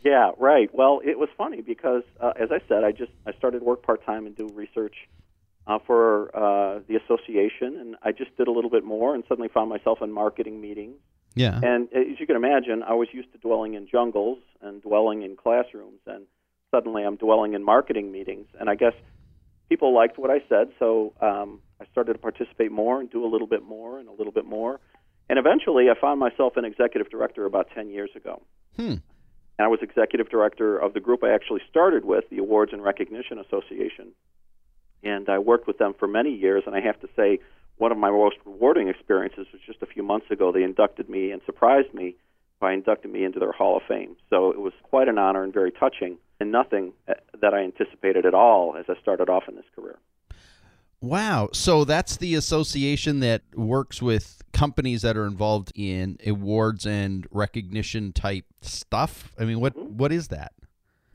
Yeah, 0.03 0.31
right. 0.39 0.73
Well, 0.73 1.03
it 1.05 1.19
was 1.19 1.29
funny 1.37 1.61
because, 1.61 2.03
uh, 2.19 2.33
as 2.41 2.51
I 2.51 2.63
said, 2.67 2.83
I 2.83 2.93
just 2.93 3.13
I 3.27 3.33
started 3.33 3.63
work 3.63 3.83
part 3.83 4.03
time 4.07 4.25
and 4.25 4.35
do 4.35 4.49
research 4.55 4.95
uh, 5.69 5.79
for 5.87 6.35
uh, 6.35 6.81
the 6.89 6.97
association, 6.97 7.77
and 7.79 7.97
I 8.03 8.11
just 8.11 8.35
did 8.37 8.49
a 8.49 8.51
little 8.51 8.71
bit 8.71 8.85
more, 8.85 9.15
and 9.15 9.23
suddenly 9.29 9.51
found 9.53 9.69
myself 9.69 9.99
in 10.01 10.11
marketing 10.11 10.61
meetings. 10.61 10.97
Yeah. 11.35 11.61
And 11.63 11.89
as 11.93 12.19
you 12.19 12.27
can 12.27 12.37
imagine, 12.37 12.83
I 12.83 12.95
was 12.95 13.09
used 13.13 13.31
to 13.33 13.39
dwelling 13.39 13.75
in 13.75 13.87
jungles 13.87 14.39
and 14.63 14.83
dwelling 14.83 15.23
in 15.23 15.37
classrooms, 15.37 16.01
and 16.07 16.25
suddenly 16.71 17.05
I'm 17.05 17.17
dwelling 17.17 17.53
in 17.53 17.63
marketing 17.63 18.11
meetings. 18.11 18.47
And 18.59 18.71
I 18.71 18.75
guess 18.77 18.95
people 19.69 19.95
liked 19.95 20.19
what 20.19 20.31
I 20.31 20.43
said, 20.49 20.69
so 20.79 21.13
um, 21.21 21.61
I 21.81 21.85
started 21.93 22.15
to 22.15 22.19
participate 22.19 22.73
more 22.73 22.99
and 22.99 23.11
do 23.11 23.25
a 23.25 23.31
little 23.31 23.47
bit 23.47 23.63
more 23.63 23.99
and 23.99 24.09
a 24.09 24.13
little 24.13 24.33
bit 24.33 24.47
more. 24.47 24.81
And 25.29 25.39
eventually, 25.39 25.91
I 25.91 26.01
found 26.01 26.19
myself 26.19 26.57
an 26.57 26.65
executive 26.65 27.11
director 27.11 27.45
about 27.45 27.69
10 27.75 27.91
years 27.91 28.11
ago. 28.17 28.43
Hmm. 28.77 28.97
And 29.59 29.67
I 29.67 29.69
was 29.69 29.81
executive 29.83 30.31
director 30.31 30.79
of 30.79 30.95
the 30.95 31.01
group 31.01 31.23
I 31.23 31.35
actually 31.35 31.61
started 31.69 32.07
with, 32.07 32.25
the 32.31 32.39
Awards 32.39 32.73
and 32.73 32.83
Recognition 32.83 33.39
Association. 33.39 34.13
And 35.03 35.29
I 35.29 35.39
worked 35.39 35.67
with 35.67 35.79
them 35.79 35.95
for 35.99 36.09
many 36.09 36.35
years, 36.35 36.65
and 36.67 36.75
I 36.75 36.81
have 36.81 37.01
to 37.01 37.09
say, 37.17 37.39
one 37.77 37.93
of 37.93 37.99
my 37.99 38.11
most 38.11 38.37
rewarding 38.45 38.89
experiences 38.89 39.47
was 39.53 39.61
just 39.65 39.83
a 39.83 39.87
few 39.87 40.03
months 40.03 40.31
ago. 40.31 40.51
They 40.51 40.65
inducted 40.65 41.09
me 41.09 41.31
and 41.31 41.41
surprised 41.47 41.95
me 41.95 42.17
by 42.61 42.73
inducting 42.73 43.13
me 43.13 43.25
into 43.25 43.39
their 43.39 43.53
Hall 43.53 43.77
of 43.77 43.85
Fame. 43.87 44.17
So 44.31 44.51
it 44.51 44.59
was 44.59 44.73
quite 44.83 45.07
an 45.09 45.17
honor 45.17 45.45
and 45.45 45.53
very 45.53 45.71
touching, 45.71 46.19
and 46.41 46.51
nothing 46.51 46.93
uh, 47.09 47.15
that 47.41 47.55
I 47.55 47.63
anticipated 47.63 48.27
at 48.27 48.35
all 48.35 48.77
as 48.77 48.87
I 48.89 49.01
started 49.01 49.29
off 49.29 49.45
in 49.49 49.55
this 49.55 49.65
career. 49.77 49.99
Wow. 51.01 51.51
So 51.53 51.85
that's 51.85 52.17
the 52.17 52.35
association 52.35 53.21
that 53.21 53.43
works 53.55 54.03
with 54.03 54.43
companies 54.53 55.03
that 55.03 55.17
are 55.17 55.27
involved 55.27 55.71
in 55.77 56.19
awards 56.27 56.85
and 56.85 57.25
recognition 57.31 58.13
type 58.13 58.47
stuff. 58.61 59.33
I 59.39 59.45
mean, 59.45 59.61
what 59.61 59.77
Mm-hmm. 59.77 59.97
what 59.97 60.11
is 60.11 60.27
that? 60.29 60.53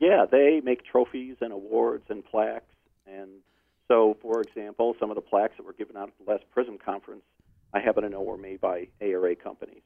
Yeah, 0.00 0.24
they 0.30 0.62
make 0.64 0.84
trophies 0.86 1.36
and 1.42 1.52
awards 1.52 2.04
and 2.08 2.24
plaques. 2.24 2.64
And 3.06 3.28
so, 3.88 4.16
for 4.22 4.40
example, 4.40 4.94
some 4.98 5.10
of 5.10 5.14
the 5.16 5.20
plaques 5.20 5.54
that 5.56 5.66
were 5.66 5.72
given 5.74 5.96
out 5.96 6.08
at 6.08 6.14
the 6.24 6.30
last 6.30 6.44
Prism 6.52 6.78
conference, 6.78 7.22
I 7.72 7.80
happen 7.80 8.02
to 8.04 8.08
know 8.08 8.22
were 8.22 8.36
made 8.38 8.60
by 8.60 8.88
ARA 9.00 9.34
companies. 9.36 9.82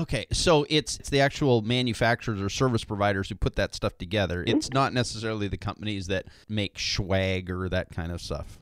Okay, 0.00 0.26
so 0.30 0.66
it's 0.68 0.98
it's 0.98 1.08
the 1.08 1.20
actual 1.20 1.62
manufacturers 1.62 2.40
or 2.42 2.50
service 2.50 2.84
providers 2.84 3.30
who 3.30 3.34
put 3.34 3.56
that 3.56 3.74
stuff 3.74 3.96
together. 3.96 4.40
Mm-hmm. 4.44 4.58
It's 4.58 4.70
not 4.70 4.92
necessarily 4.92 5.48
the 5.48 5.56
companies 5.56 6.06
that 6.08 6.26
make 6.50 6.78
swag 6.78 7.50
or 7.50 7.68
that 7.70 7.90
kind 7.90 8.12
of 8.12 8.20
stuff. 8.20 8.58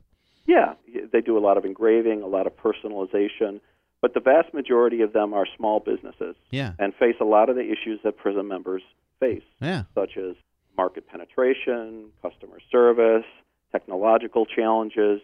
Yeah, 0.47 0.75
they 1.11 1.19
do 1.21 1.37
a 1.37 1.41
lot 1.41 1.57
of 1.57 1.65
engraving, 1.65 2.21
a 2.21 2.27
lot 2.27 2.47
of 2.47 2.53
personalization, 2.55 3.59
but 4.01 4.13
the 4.13 4.19
vast 4.21 4.53
majority 4.53 5.01
of 5.01 5.11
them 5.13 5.33
are 5.33 5.45
small 5.57 5.79
businesses 5.81 6.35
Yeah. 6.51 6.73
and 6.79 6.95
face 6.95 7.15
a 7.19 7.25
lot 7.25 7.49
of 7.49 7.55
the 7.55 7.69
issues 7.69 7.99
that 8.03 8.17
Prism 8.17 8.47
members 8.47 8.81
face, 9.19 9.43
Yeah. 9.61 9.83
such 9.93 10.15
as 10.17 10.35
market 10.77 11.05
penetration, 11.07 12.11
customer 12.21 12.59
service, 12.71 13.25
technological 13.71 14.45
challenges. 14.45 15.21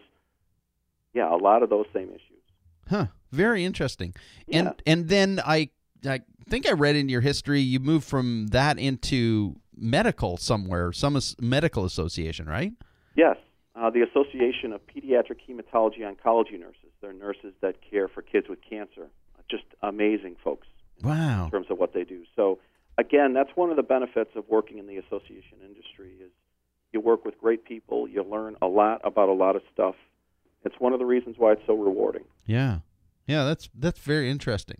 Yeah, 1.12 1.32
a 1.32 1.36
lot 1.36 1.62
of 1.62 1.70
those 1.70 1.86
same 1.92 2.08
issues. 2.10 2.42
Huh. 2.88 3.06
Very 3.32 3.64
interesting. 3.64 4.14
Yeah. 4.46 4.58
And 4.58 4.82
and 4.86 5.08
then 5.08 5.40
I 5.44 5.70
I 6.06 6.20
think 6.48 6.66
I 6.66 6.72
read 6.72 6.94
in 6.96 7.08
your 7.08 7.20
history 7.20 7.60
you 7.60 7.80
moved 7.80 8.06
from 8.06 8.48
that 8.48 8.78
into 8.78 9.56
medical 9.76 10.36
somewhere, 10.36 10.92
some 10.92 11.18
medical 11.40 11.84
association, 11.84 12.46
right? 12.46 12.72
Yes, 13.16 13.36
uh, 13.74 13.90
the 13.90 14.02
Association 14.02 14.72
of 14.72 14.80
Pediatric 14.86 15.38
Hematology 15.48 16.00
Oncology 16.00 16.58
Nurses. 16.58 16.92
They're 17.00 17.12
nurses 17.12 17.54
that 17.60 17.76
care 17.90 18.08
for 18.08 18.22
kids 18.22 18.48
with 18.48 18.58
cancer. 18.68 19.08
Just 19.50 19.64
amazing 19.82 20.36
folks 20.42 20.66
Wow. 21.02 21.44
in 21.44 21.50
terms 21.50 21.66
of 21.70 21.78
what 21.78 21.92
they 21.92 22.04
do. 22.04 22.24
So, 22.34 22.58
again, 22.98 23.32
that's 23.32 23.50
one 23.54 23.70
of 23.70 23.76
the 23.76 23.82
benefits 23.82 24.30
of 24.34 24.48
working 24.48 24.78
in 24.78 24.86
the 24.86 24.96
association 24.96 25.58
industry 25.64 26.12
is 26.20 26.30
you 26.96 27.00
work 27.00 27.26
with 27.26 27.38
great 27.38 27.66
people. 27.66 28.08
You 28.08 28.22
learn 28.22 28.56
a 28.62 28.66
lot 28.66 29.02
about 29.04 29.28
a 29.28 29.32
lot 29.34 29.54
of 29.54 29.62
stuff. 29.70 29.94
It's 30.64 30.74
one 30.78 30.94
of 30.94 30.98
the 30.98 31.04
reasons 31.04 31.36
why 31.36 31.52
it's 31.52 31.62
so 31.66 31.74
rewarding. 31.76 32.24
Yeah. 32.46 32.78
Yeah, 33.26 33.44
that's 33.44 33.68
that's 33.78 33.98
very 33.98 34.30
interesting. 34.30 34.78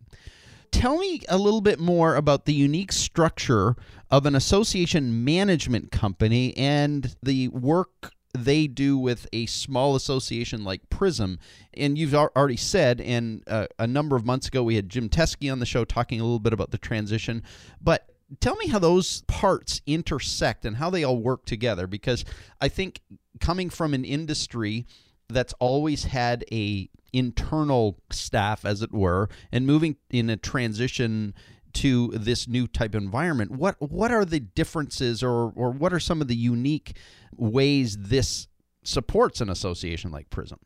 Tell 0.71 0.97
me 0.99 1.21
a 1.29 1.37
little 1.37 1.61
bit 1.61 1.79
more 1.79 2.17
about 2.17 2.47
the 2.47 2.55
unique 2.55 2.91
structure 2.91 3.77
of 4.11 4.25
an 4.25 4.35
association 4.35 5.25
management 5.25 5.93
company 5.93 6.57
and 6.57 7.15
the 7.23 7.49
work 7.49 8.13
they 8.33 8.67
do 8.67 8.97
with 8.97 9.27
a 9.33 9.45
small 9.47 9.95
association 9.95 10.65
like 10.65 10.89
Prism. 10.89 11.39
And 11.75 11.99
you've 11.99 12.15
already 12.15 12.57
said, 12.57 13.01
and 13.01 13.43
uh, 13.47 13.67
a 13.79 13.87
number 13.87 14.17
of 14.17 14.25
months 14.25 14.49
ago, 14.49 14.63
we 14.63 14.77
had 14.77 14.89
Jim 14.89 15.11
Teskey 15.11 15.53
on 15.53 15.59
the 15.59 15.67
show 15.67 15.85
talking 15.85 16.21
a 16.21 16.25
little 16.25 16.39
bit 16.39 16.55
about 16.55 16.71
the 16.71 16.79
transition. 16.79 17.43
But 17.81 18.16
tell 18.41 18.57
me 18.57 18.69
how 18.69 18.79
those 18.79 19.23
parts 19.23 19.81
intersect 19.87 20.65
and 20.65 20.77
how 20.77 20.91
they 20.91 21.05
all 21.05 21.19
work 21.19 21.45
together, 21.45 21.87
because 21.87 22.25
I 22.61 22.69
think 22.69 23.01
coming 23.41 23.71
from 23.71 23.95
an 23.95 24.05
industry 24.05 24.87
that's 25.29 25.53
always 25.55 26.05
had 26.05 26.45
a 26.53 26.89
internal 27.13 27.99
staff 28.11 28.65
as 28.65 28.83
it 28.83 28.93
were 28.93 29.29
and 29.51 29.67
moving 29.67 29.97
in 30.11 30.29
a 30.29 30.37
transition 30.37 31.35
to 31.73 32.09
this 32.09 32.49
new 32.49 32.67
type 32.67 32.95
of 32.95 33.03
environment 33.03 33.51
what 33.51 33.77
what 33.81 34.11
are 34.11 34.25
the 34.25 34.41
differences 34.41 35.23
or 35.23 35.53
or 35.57 35.71
what 35.71 35.93
are 35.93 36.01
some 36.01 36.21
of 36.21 36.29
the 36.29 36.37
unique 36.37 36.97
ways 37.37 37.97
this 37.99 38.49
supports 38.83 39.41
an 39.41 39.49
association 39.49 40.11
like 40.11 40.29
prism 40.31 40.59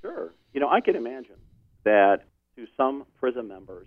Sure. 0.00 0.32
You 0.52 0.60
know, 0.60 0.68
I 0.68 0.80
can 0.80 0.96
imagine 0.96 1.36
that 1.84 2.24
to 2.56 2.66
some 2.76 3.04
PRISM 3.18 3.48
members, 3.48 3.86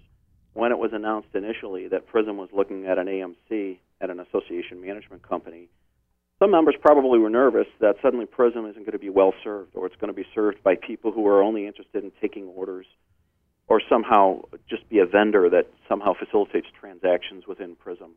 when 0.54 0.72
it 0.72 0.78
was 0.78 0.92
announced 0.94 1.30
initially 1.34 1.88
that 1.88 2.08
PRISM 2.08 2.38
was 2.38 2.50
looking 2.54 2.86
at 2.86 2.98
an 2.98 3.08
AMC 3.08 3.78
at 4.02 4.10
an 4.10 4.20
association 4.20 4.82
management 4.82 5.28
company, 5.28 5.68
some 6.40 6.52
members 6.52 6.76
probably 6.82 7.20
were 7.20 7.30
nervous 7.30 7.68
that 7.80 7.96
suddenly 8.02 8.26
PRISM 8.26 8.66
isn't 8.66 8.84
going 8.84 8.92
to 8.92 9.00
be 9.00 9.10
well 9.10 9.34
served 9.44 9.76
or 9.76 9.86
it's 9.86 9.96
going 9.96 10.14
to 10.14 10.16
be 10.16 10.26
served 10.36 10.62
by 10.64 10.76
people 10.76 11.12
who 11.12 11.26
are 11.28 11.42
only 11.42 11.66
interested 11.66 12.04
in 12.04 12.12
taking 12.22 12.48
orders 12.48 12.86
or 13.68 13.82
somehow 13.90 14.42
just 14.70 14.88
be 14.90 15.00
a 15.00 15.06
vendor 15.06 15.50
that 15.50 15.68
somehow 15.88 16.14
facilitates 16.14 16.68
transactions 16.80 17.48
within 17.48 17.76
PRISM. 17.76 18.12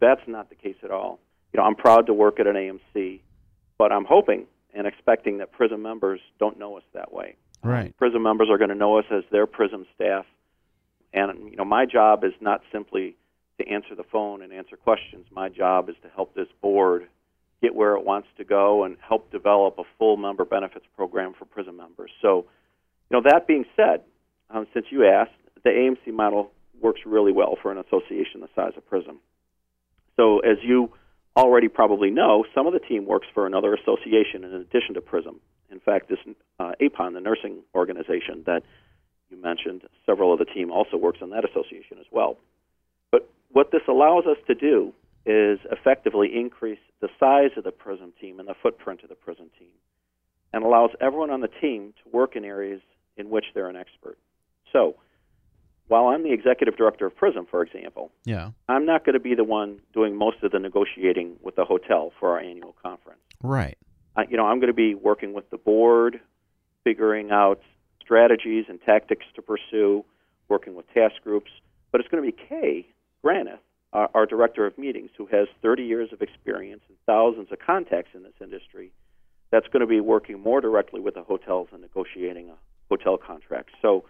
That's 0.00 0.20
not 0.26 0.50
the 0.50 0.54
case 0.54 0.76
at 0.84 0.90
all. 0.90 1.18
You 1.52 1.58
know, 1.58 1.64
I'm 1.64 1.74
proud 1.74 2.06
to 2.06 2.12
work 2.12 2.38
at 2.38 2.46
an 2.46 2.54
AMC, 2.54 3.20
but 3.78 3.92
I'm 3.92 4.04
hoping 4.04 4.46
and 4.74 4.86
expecting 4.86 5.38
that 5.38 5.52
Prism 5.52 5.82
members 5.82 6.20
don't 6.38 6.58
know 6.58 6.76
us 6.76 6.84
that 6.92 7.12
way. 7.12 7.36
Right. 7.62 7.96
Prism 7.96 8.22
members 8.22 8.48
are 8.50 8.58
going 8.58 8.68
to 8.68 8.76
know 8.76 8.98
us 8.98 9.06
as 9.10 9.24
their 9.32 9.46
Prism 9.46 9.86
staff, 9.94 10.26
and 11.12 11.50
you 11.50 11.56
know, 11.56 11.64
my 11.64 11.86
job 11.86 12.24
is 12.24 12.32
not 12.40 12.62
simply 12.72 13.16
to 13.58 13.68
answer 13.68 13.94
the 13.94 14.04
phone 14.04 14.42
and 14.42 14.52
answer 14.52 14.76
questions. 14.76 15.26
My 15.30 15.48
job 15.48 15.88
is 15.88 15.96
to 16.02 16.08
help 16.08 16.34
this 16.34 16.48
board 16.62 17.08
get 17.60 17.74
where 17.74 17.96
it 17.96 18.04
wants 18.04 18.28
to 18.36 18.44
go 18.44 18.84
and 18.84 18.96
help 19.00 19.30
develop 19.32 19.78
a 19.78 19.82
full 19.98 20.16
member 20.16 20.44
benefits 20.44 20.86
program 20.96 21.34
for 21.36 21.44
Prism 21.44 21.76
members. 21.76 22.10
So, 22.22 22.46
you 23.10 23.16
know, 23.16 23.22
that 23.28 23.46
being 23.46 23.64
said, 23.74 24.02
um, 24.50 24.66
since 24.72 24.86
you 24.90 25.06
asked, 25.06 25.32
the 25.64 25.70
AMC 25.70 26.12
model 26.14 26.52
works 26.80 27.00
really 27.04 27.32
well 27.32 27.56
for 27.60 27.72
an 27.72 27.78
association 27.78 28.40
the 28.40 28.48
size 28.54 28.72
of 28.76 28.88
Prism. 28.88 29.18
So, 30.16 30.38
as 30.40 30.58
you 30.62 30.92
already 31.36 31.68
probably 31.68 32.10
know, 32.10 32.44
some 32.54 32.66
of 32.66 32.72
the 32.72 32.80
team 32.80 33.06
works 33.06 33.26
for 33.34 33.46
another 33.46 33.74
association 33.74 34.44
in 34.44 34.52
addition 34.54 34.94
to 34.94 35.00
Prism. 35.00 35.40
In 35.70 35.80
fact, 35.80 36.08
this 36.08 36.18
uh, 36.58 36.72
APON, 36.80 37.14
the 37.14 37.20
nursing 37.20 37.62
organization 37.74 38.42
that 38.46 38.62
you 39.30 39.40
mentioned, 39.40 39.82
several 40.06 40.32
of 40.32 40.38
the 40.38 40.44
team 40.44 40.70
also 40.70 40.96
works 40.96 41.18
on 41.22 41.30
that 41.30 41.44
association 41.44 41.98
as 41.98 42.06
well. 42.10 42.36
But 43.10 43.28
what 43.50 43.70
this 43.70 43.82
allows 43.88 44.24
us 44.26 44.36
to 44.46 44.54
do 44.54 44.92
is 45.26 45.58
effectively 45.70 46.30
increase 46.34 46.78
the 47.00 47.08
size 47.20 47.50
of 47.56 47.64
the 47.64 47.70
Prism 47.70 48.12
team 48.20 48.40
and 48.40 48.48
the 48.48 48.54
footprint 48.62 49.02
of 49.02 49.08
the 49.08 49.14
Prism 49.14 49.50
team, 49.58 49.68
and 50.52 50.64
allows 50.64 50.90
everyone 51.00 51.30
on 51.30 51.40
the 51.40 51.50
team 51.60 51.92
to 52.02 52.10
work 52.16 52.36
in 52.36 52.44
areas 52.44 52.80
in 53.16 53.28
which 53.30 53.46
they're 53.54 53.68
an 53.68 53.76
expert. 53.76 54.18
So, 54.72 54.96
while 55.88 56.08
I'm 56.08 56.22
the 56.22 56.32
executive 56.32 56.76
director 56.76 57.06
of 57.06 57.16
Prism, 57.16 57.46
for 57.50 57.62
example, 57.62 58.12
yeah 58.24 58.50
I'm 58.68 58.84
not 58.84 59.04
going 59.04 59.14
to 59.14 59.20
be 59.20 59.34
the 59.34 59.44
one 59.44 59.80
doing 59.94 60.16
most 60.16 60.42
of 60.42 60.52
the 60.52 60.58
negotiating 60.58 61.36
with 61.42 61.56
the 61.56 61.64
hotel 61.64 62.12
for 62.20 62.32
our 62.32 62.40
annual 62.40 62.74
conference. 62.82 63.20
right 63.42 63.78
I, 64.16 64.26
you 64.28 64.36
know, 64.36 64.46
I'm 64.46 64.58
going 64.58 64.68
to 64.68 64.74
be 64.74 64.94
working 64.94 65.32
with 65.32 65.48
the 65.50 65.56
board, 65.56 66.20
figuring 66.84 67.30
out 67.30 67.60
strategies 68.08 68.64
and 68.70 68.80
tactics 68.80 69.26
to 69.34 69.42
pursue, 69.42 70.02
working 70.48 70.74
with 70.74 70.86
task 70.94 71.16
groups. 71.22 71.50
But 71.92 72.00
it's 72.00 72.08
going 72.08 72.24
to 72.24 72.32
be 72.32 72.36
Kay 72.48 72.86
Granith, 73.22 73.60
our, 73.92 74.08
our 74.14 74.24
director 74.24 74.66
of 74.66 74.78
meetings, 74.78 75.10
who 75.18 75.26
has 75.26 75.46
30 75.60 75.82
years 75.82 76.08
of 76.12 76.22
experience 76.22 76.80
and 76.88 76.96
thousands 77.04 77.52
of 77.52 77.58
contacts 77.58 78.10
in 78.14 78.22
this 78.22 78.32
industry. 78.40 78.92
That's 79.50 79.66
going 79.66 79.80
to 79.80 79.86
be 79.86 80.00
working 80.00 80.40
more 80.40 80.62
directly 80.62 81.00
with 81.00 81.14
the 81.14 81.22
hotels 81.22 81.68
and 81.72 81.82
negotiating 81.82 82.48
a 82.48 82.54
hotel 82.88 83.18
contract. 83.18 83.70
So, 83.82 84.04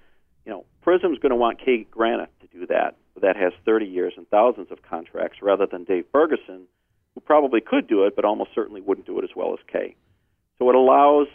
you 0.47 0.53
know, 0.53 0.65
Prism's 0.81 1.19
going 1.19 1.31
to 1.31 1.37
want 1.37 1.59
Kay 1.59 1.87
Granith 1.91 2.29
to 2.41 2.47
do 2.57 2.67
that. 2.67 2.95
That 3.21 3.37
has 3.37 3.53
30 3.65 3.87
years 3.87 4.13
and 4.17 4.29
thousands 4.29 4.69
of 4.71 4.83
contracts, 4.83 5.39
rather 5.43 5.67
than 5.67 5.83
Dave 5.83 6.05
Bergeson, 6.15 6.63
who 7.15 7.21
probably 7.21 7.61
could 7.61 7.89
do 7.89 8.05
it, 8.05 8.15
but 8.15 8.25
almost 8.25 8.51
certainly 8.55 8.81
wouldn't 8.81 9.09
do 9.09 9.19
it 9.19 9.25
as 9.25 9.31
well 9.35 9.53
as 9.53 9.59
Kay. 9.73 9.97
So 10.59 10.69
it 10.69 10.77
allows 10.77 11.27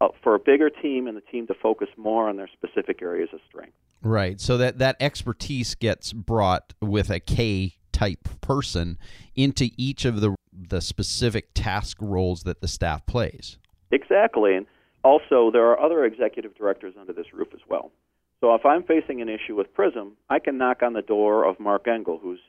uh, 0.00 0.08
for 0.22 0.34
a 0.34 0.38
bigger 0.38 0.70
team 0.70 1.06
and 1.06 1.16
the 1.16 1.22
team 1.22 1.46
to 1.46 1.54
focus 1.54 1.88
more 1.96 2.28
on 2.28 2.36
their 2.36 2.48
specific 2.48 3.02
areas 3.02 3.28
of 3.32 3.40
strength. 3.48 3.74
Right. 4.02 4.40
So 4.40 4.56
that 4.58 4.78
that 4.78 4.96
expertise 5.00 5.74
gets 5.74 6.12
brought 6.12 6.72
with 6.80 7.10
a 7.10 7.20
Kay 7.20 7.74
type 7.92 8.28
person 8.40 8.98
into 9.34 9.70
each 9.76 10.04
of 10.04 10.20
the 10.20 10.34
the 10.52 10.80
specific 10.80 11.50
task 11.54 11.98
roles 12.00 12.42
that 12.44 12.60
the 12.60 12.68
staff 12.68 13.04
plays. 13.06 13.58
Exactly. 13.90 14.56
And 14.56 14.66
also 15.04 15.50
there 15.52 15.66
are 15.66 15.80
other 15.80 16.04
executive 16.04 16.54
directors 16.54 16.94
under 16.98 17.12
this 17.12 17.32
roof 17.32 17.48
as 17.52 17.60
well. 17.68 17.92
So 18.40 18.54
if 18.54 18.64
I'm 18.64 18.82
facing 18.84 19.20
an 19.20 19.28
issue 19.28 19.54
with 19.54 19.72
Prism, 19.74 20.16
I 20.30 20.38
can 20.38 20.56
knock 20.56 20.82
on 20.82 20.94
the 20.94 21.02
door 21.02 21.44
of 21.44 21.60
Mark 21.60 21.86
Engel, 21.86 22.18
who's 22.22 22.40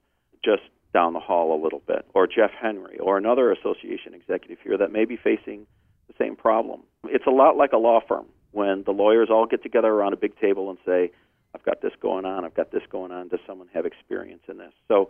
just 0.44 0.64
down 0.94 1.14
the 1.14 1.20
hall 1.20 1.60
a 1.60 1.62
little 1.62 1.82
bit, 1.86 2.06
or 2.14 2.28
Jeff 2.28 2.52
Henry, 2.60 2.98
or 3.00 3.18
another 3.18 3.52
association 3.52 4.14
executive 4.14 4.58
here 4.64 4.78
that 4.78 4.92
may 4.92 5.06
be 5.06 5.18
facing 5.18 5.68
the 6.18 6.24
same 6.24 6.36
problem. 6.36 6.82
It's 7.06 7.26
a 7.28 7.32
lot 7.32 7.58
like 7.58 7.74
a 7.74 7.78
law 7.78 8.00
firm 8.08 8.26
when 8.52 8.84
the 8.86 8.92
lawyers 8.92 9.30
all 9.32 9.46
get 9.46 9.64
together 9.64 9.88
around 9.88 10.14
a 10.14 10.18
big 10.18 10.38
table 10.40 10.70
and 10.70 10.78
say, 10.86 11.12
I've 11.56 11.64
got 11.64 11.82
this 11.82 11.94
going 12.02 12.26
on, 12.26 12.46
I've 12.46 12.54
got 12.54 12.72
this 12.72 12.84
going 12.90 13.12
on. 13.12 13.28
Does 13.28 13.40
someone 13.48 13.68
have 13.74 13.86
experience 13.86 14.44
in 14.48 14.58
this? 14.58 14.74
So 14.88 15.10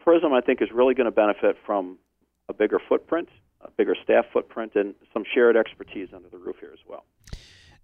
Prism, 0.00 0.32
I 0.32 0.40
think, 0.40 0.60
is 0.60 0.68
really 0.72 0.94
going 0.94 1.06
to 1.06 1.12
benefit 1.12 1.56
from 1.64 1.98
a 2.48 2.54
bigger 2.54 2.80
footprint, 2.88 3.28
a 3.60 3.70
bigger 3.70 3.94
staff 4.02 4.24
footprint, 4.32 4.72
and 4.74 4.94
some 5.12 5.24
shared 5.32 5.56
expertise 5.56 6.08
under 6.14 6.28
the 6.28 6.38
roof 6.38 6.56
here 6.60 6.72
as 6.72 6.80
well. 6.88 7.04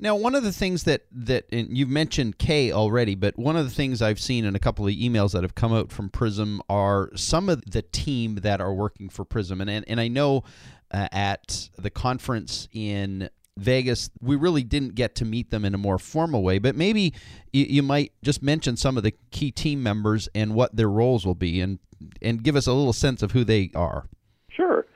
Now, 0.01 0.15
one 0.15 0.37
of 0.37 0.45
the 0.45 0.53
things 0.53 0.85
that 0.85 1.07
that 1.11 1.47
you've 1.51 1.89
mentioned 1.89 2.39
Kay 2.39 2.71
already, 2.71 3.17
but 3.17 3.37
one 3.37 3.57
of 3.57 3.65
the 3.65 3.71
things 3.71 4.01
I've 4.01 4.21
seen 4.21 4.45
in 4.45 4.55
a 4.55 4.61
couple 4.61 4.87
of 4.87 4.95
emails 4.95 5.33
that 5.33 5.43
have 5.43 5.57
come 5.57 5.73
out 5.73 5.91
from 5.91 6.09
Prism 6.09 6.63
are 6.69 7.11
some 7.17 7.49
of 7.49 7.69
the 7.69 7.83
team 7.83 8.37
that 8.37 8.61
are 8.61 8.73
working 8.73 9.09
for 9.09 9.25
Prism, 9.25 9.61
and 9.61 9.69
and, 9.69 9.85
and 9.89 10.01
I 10.01 10.07
know 10.07 10.45
uh, 10.91 11.09
at 11.13 11.69
the 11.79 11.91
conference 11.91 12.69
in 12.73 13.29
Vegas, 13.59 14.11
we 14.21 14.37
really 14.37 14.63
didn't 14.63 14.95
get 14.95 15.15
to 15.17 15.25
meet 15.25 15.51
them 15.51 15.65
in 15.65 15.75
a 15.75 15.79
more 15.79 15.99
formal 15.99 16.43
way, 16.43 16.59
but 16.59 16.77
maybe 16.77 17.13
you, 17.53 17.65
you 17.65 17.83
might 17.83 18.13
just 18.23 18.43
mention 18.43 18.77
some 18.77 18.97
of 18.97 19.03
the 19.03 19.13
key 19.31 19.51
team 19.51 19.83
members 19.83 20.29
and 20.35 20.55
what 20.55 20.77
their 20.77 20.89
roles 20.89 21.27
will 21.27 21.35
be, 21.35 21.61
and 21.61 21.79
and 22.23 22.45
give 22.45 22.55
us 22.55 22.69
a 22.69 22.73
little 22.73 22.93
sense 22.93 23.23
of 23.23 23.33
who 23.33 23.43
they 23.43 23.71
are. 23.75 24.07
Sure. 24.51 24.87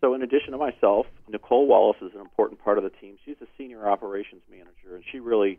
So, 0.00 0.14
in 0.14 0.22
addition 0.22 0.52
to 0.52 0.58
myself, 0.58 1.06
Nicole 1.28 1.66
Wallace 1.66 1.98
is 2.00 2.12
an 2.14 2.20
important 2.20 2.62
part 2.62 2.78
of 2.78 2.84
the 2.84 2.90
team. 2.90 3.16
She's 3.24 3.36
the 3.38 3.46
senior 3.58 3.88
operations 3.88 4.42
manager, 4.50 4.94
and 4.94 5.04
she 5.10 5.20
really 5.20 5.58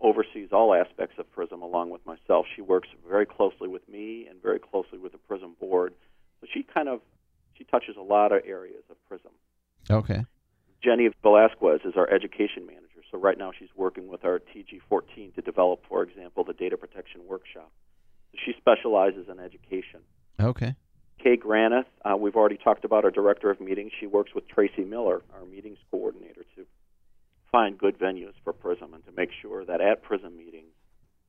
oversees 0.00 0.48
all 0.52 0.74
aspects 0.74 1.18
of 1.18 1.30
Prism 1.32 1.62
along 1.62 1.90
with 1.90 2.04
myself. 2.04 2.46
She 2.54 2.62
works 2.62 2.88
very 3.08 3.26
closely 3.26 3.68
with 3.68 3.88
me 3.88 4.26
and 4.28 4.42
very 4.42 4.58
closely 4.58 4.98
with 4.98 5.12
the 5.12 5.18
Prism 5.18 5.54
board. 5.60 5.94
So 6.40 6.46
she 6.52 6.62
kind 6.62 6.88
of 6.88 7.00
she 7.56 7.64
touches 7.64 7.96
a 7.96 8.02
lot 8.02 8.32
of 8.32 8.42
areas 8.46 8.82
of 8.90 8.96
Prism. 9.08 9.32
Okay. 9.90 10.24
Jenny 10.82 11.08
Velasquez 11.22 11.80
is 11.84 11.94
our 11.96 12.10
education 12.10 12.66
manager. 12.66 12.84
So 13.10 13.18
right 13.18 13.38
now 13.38 13.52
she's 13.58 13.68
working 13.76 14.08
with 14.08 14.24
our 14.24 14.40
TG14 14.40 15.34
to 15.34 15.40
develop, 15.40 15.84
for 15.88 16.02
example, 16.02 16.44
the 16.44 16.52
data 16.52 16.76
protection 16.76 17.22
workshop. 17.26 17.70
She 18.44 18.52
specializes 18.58 19.28
in 19.28 19.38
education. 19.38 20.00
Okay. 20.40 20.74
Kay 21.22 21.36
Granith, 21.36 21.86
uh, 22.04 22.16
we've 22.16 22.36
already 22.36 22.58
talked 22.58 22.84
about 22.84 23.04
our 23.04 23.10
director 23.10 23.50
of 23.50 23.60
meetings. 23.60 23.92
She 23.98 24.06
works 24.06 24.34
with 24.34 24.46
Tracy 24.48 24.84
Miller, 24.84 25.22
our 25.34 25.46
meetings 25.46 25.78
coordinator, 25.90 26.44
to 26.56 26.66
find 27.50 27.78
good 27.78 27.98
venues 27.98 28.34
for 28.42 28.52
Prism 28.52 28.92
and 28.92 29.04
to 29.06 29.12
make 29.12 29.30
sure 29.40 29.64
that 29.64 29.80
at 29.80 30.02
Prism 30.02 30.36
meetings, 30.36 30.72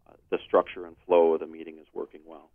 uh, 0.09 0.13
the 0.31 0.39
structure 0.45 0.85
and 0.85 0.95
flow 1.05 1.33
of 1.33 1.39
the 1.39 1.47
meeting 1.47 1.77
is 1.77 1.87
working 1.93 2.21
well. 2.25 2.49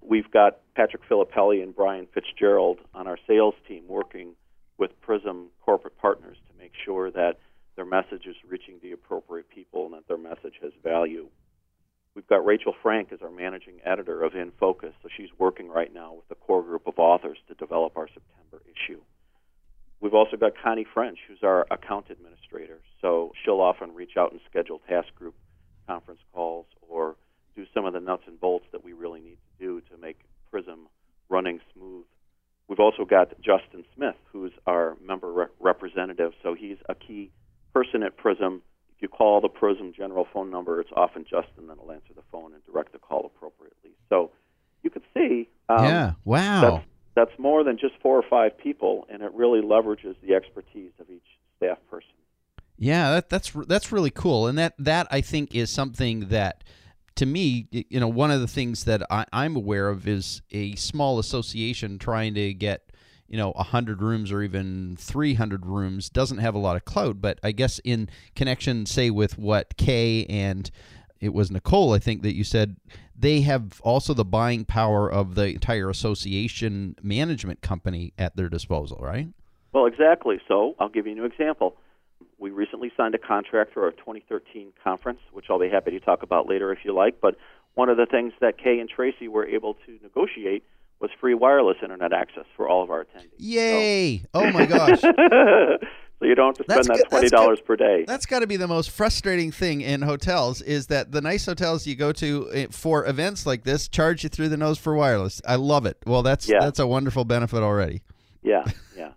We've 0.00 0.30
got 0.30 0.58
Patrick 0.74 1.02
Filippelli 1.08 1.62
and 1.62 1.74
Brian 1.74 2.06
Fitzgerald 2.12 2.78
on 2.94 3.06
our 3.06 3.18
sales 3.26 3.54
team 3.66 3.84
working 3.88 4.34
with 4.78 4.98
Prism 5.00 5.48
corporate 5.60 5.98
partners 5.98 6.36
to 6.48 6.58
make 6.58 6.72
sure 6.84 7.10
that 7.10 7.38
their 7.76 7.84
message 7.84 8.26
is 8.26 8.36
reaching 8.48 8.78
the 8.82 8.92
appropriate 8.92 9.48
people 9.48 9.86
and 9.86 9.94
that 9.94 10.08
their 10.08 10.18
message 10.18 10.54
has 10.62 10.72
value. 10.82 11.28
We've 12.14 12.26
got 12.26 12.44
Rachel 12.44 12.74
Frank 12.82 13.12
as 13.12 13.22
our 13.22 13.30
managing 13.30 13.80
editor 13.84 14.22
of 14.22 14.34
In 14.34 14.50
Focus, 14.58 14.92
so 15.02 15.08
she's 15.16 15.28
working 15.38 15.68
right 15.68 15.92
now 15.92 16.14
with 16.14 16.30
a 16.30 16.34
core 16.34 16.62
group 16.62 16.86
of 16.86 16.98
authors 16.98 17.38
to 17.48 17.54
develop 17.54 17.96
our 17.96 18.08
September 18.08 18.64
issue. 18.66 19.00
We've 20.00 20.14
also 20.14 20.36
got 20.36 20.52
Connie 20.62 20.86
French, 20.92 21.18
who's 21.28 21.42
our 21.42 21.66
account 21.70 22.06
administrator, 22.10 22.80
so 23.00 23.32
she'll 23.44 23.60
often 23.60 23.94
reach 23.94 24.16
out 24.16 24.32
and 24.32 24.40
schedule 24.48 24.80
task 24.88 25.14
group 25.14 25.34
conference 25.86 26.20
calls 26.32 26.66
or 26.88 27.16
do 27.58 27.66
some 27.74 27.84
of 27.84 27.92
the 27.92 27.98
nuts 27.98 28.22
and 28.28 28.40
bolts 28.40 28.66
that 28.70 28.84
we 28.84 28.92
really 28.92 29.20
need 29.20 29.36
to 29.36 29.66
do 29.66 29.80
to 29.90 30.00
make 30.00 30.20
Prism 30.48 30.86
running 31.28 31.60
smooth. 31.74 32.04
We've 32.68 32.78
also 32.78 33.04
got 33.04 33.32
Justin 33.40 33.84
Smith, 33.96 34.14
who's 34.32 34.52
our 34.66 34.96
member 35.04 35.32
re- 35.32 35.46
representative, 35.58 36.32
so 36.42 36.54
he's 36.54 36.76
a 36.88 36.94
key 36.94 37.32
person 37.74 38.04
at 38.04 38.16
Prism. 38.16 38.62
If 38.94 39.02
you 39.02 39.08
call 39.08 39.40
the 39.40 39.48
Prism 39.48 39.92
general 39.92 40.26
phone 40.32 40.50
number, 40.50 40.80
it's 40.80 40.90
often 40.94 41.24
Justin 41.24 41.66
that'll 41.66 41.90
answer 41.90 42.14
the 42.14 42.22
phone 42.30 42.54
and 42.54 42.64
direct 42.64 42.92
the 42.92 42.98
call 42.98 43.26
appropriately. 43.26 43.90
So 44.08 44.30
you 44.84 44.90
can 44.90 45.02
see. 45.12 45.48
Um, 45.68 45.84
yeah. 45.84 46.12
Wow. 46.24 46.60
That's, 46.60 46.84
that's 47.16 47.38
more 47.38 47.64
than 47.64 47.76
just 47.76 47.94
four 48.00 48.16
or 48.16 48.24
five 48.30 48.56
people, 48.56 49.06
and 49.10 49.22
it 49.22 49.32
really 49.34 49.60
leverages 49.60 50.14
the 50.22 50.34
expertise 50.34 50.92
of 51.00 51.10
each 51.10 51.26
staff 51.56 51.78
person. 51.90 52.08
Yeah, 52.78 53.10
that, 53.14 53.28
that's 53.28 53.50
that's 53.66 53.90
really 53.90 54.12
cool, 54.12 54.46
and 54.46 54.56
that 54.56 54.74
that 54.78 55.08
I 55.10 55.20
think 55.20 55.52
is 55.52 55.68
something 55.68 56.28
that 56.28 56.62
to 57.18 57.26
me, 57.26 57.66
you 57.72 57.98
know, 57.98 58.06
one 58.06 58.30
of 58.30 58.40
the 58.40 58.46
things 58.46 58.84
that 58.84 59.02
I, 59.10 59.26
am 59.32 59.56
aware 59.56 59.88
of 59.88 60.06
is 60.06 60.40
a 60.52 60.76
small 60.76 61.18
association 61.18 61.98
trying 61.98 62.34
to 62.34 62.54
get, 62.54 62.92
you 63.26 63.36
know, 63.36 63.50
100 63.50 64.00
rooms 64.00 64.30
or 64.30 64.40
even 64.40 64.94
300 64.96 65.66
rooms 65.66 66.08
doesn't 66.08 66.38
have 66.38 66.54
a 66.54 66.58
lot 66.58 66.76
of 66.76 66.84
clout. 66.84 67.20
But 67.20 67.40
I 67.42 67.50
guess 67.50 67.80
in 67.80 68.08
connection, 68.36 68.86
say, 68.86 69.10
with 69.10 69.36
what 69.36 69.76
Kay 69.76 70.26
and 70.26 70.70
it 71.20 71.34
was 71.34 71.50
Nicole, 71.50 71.92
I 71.92 71.98
think 71.98 72.22
that 72.22 72.36
you 72.36 72.44
said 72.44 72.76
they 73.18 73.40
have 73.40 73.80
also 73.80 74.14
the 74.14 74.24
buying 74.24 74.64
power 74.64 75.10
of 75.10 75.34
the 75.34 75.48
entire 75.48 75.90
association 75.90 76.94
management 77.02 77.62
company 77.62 78.12
at 78.16 78.36
their 78.36 78.48
disposal, 78.48 78.98
right? 79.02 79.26
Well, 79.72 79.86
exactly. 79.86 80.40
So 80.46 80.76
I'll 80.78 80.88
give 80.88 81.08
you 81.08 81.24
an 81.24 81.28
example. 81.28 81.74
We 82.38 82.50
recently 82.50 82.92
signed 82.96 83.14
a 83.14 83.18
contract 83.18 83.72
for 83.74 83.84
our 83.84 83.90
2013 83.90 84.72
conference, 84.82 85.18
which 85.32 85.46
I'll 85.50 85.58
be 85.58 85.68
happy 85.68 85.90
to 85.90 86.00
talk 86.00 86.22
about 86.22 86.48
later 86.48 86.72
if 86.72 86.78
you 86.84 86.94
like. 86.94 87.20
But 87.20 87.36
one 87.74 87.88
of 87.88 87.96
the 87.96 88.06
things 88.06 88.32
that 88.40 88.58
Kay 88.58 88.78
and 88.78 88.88
Tracy 88.88 89.28
were 89.28 89.46
able 89.46 89.74
to 89.86 89.98
negotiate 90.02 90.64
was 91.00 91.10
free 91.20 91.34
wireless 91.34 91.76
internet 91.82 92.12
access 92.12 92.44
for 92.56 92.68
all 92.68 92.82
of 92.82 92.90
our 92.90 93.04
attendees. 93.04 93.30
Yay! 93.38 94.18
So, 94.18 94.26
oh 94.34 94.52
my 94.52 94.66
gosh! 94.66 95.00
so 95.00 95.78
you 96.22 96.34
don't 96.34 96.56
have 96.56 96.66
to 96.66 96.72
spend 96.72 96.84
that's 96.84 96.88
that 96.88 97.08
twenty 97.08 97.28
dollars 97.28 97.60
per 97.60 97.76
day. 97.76 98.04
That's 98.06 98.26
got 98.26 98.40
to 98.40 98.46
be 98.46 98.56
the 98.56 98.66
most 98.66 98.90
frustrating 98.90 99.52
thing 99.52 99.80
in 99.80 100.02
hotels 100.02 100.60
is 100.62 100.88
that 100.88 101.12
the 101.12 101.20
nice 101.20 101.46
hotels 101.46 101.86
you 101.86 101.94
go 101.94 102.12
to 102.12 102.48
eh, 102.52 102.66
for 102.70 103.06
events 103.06 103.46
like 103.46 103.64
this 103.64 103.88
charge 103.88 104.24
you 104.24 104.28
through 104.28 104.48
the 104.48 104.56
nose 104.56 104.78
for 104.78 104.94
wireless. 104.94 105.40
I 105.46 105.56
love 105.56 105.86
it. 105.86 105.98
Well, 106.06 106.22
that's 106.22 106.48
yeah. 106.48 106.58
that's 106.60 106.78
a 106.78 106.86
wonderful 106.86 107.24
benefit 107.24 107.62
already. 107.62 108.02
Yeah, 108.42 108.64
yeah 108.96 109.10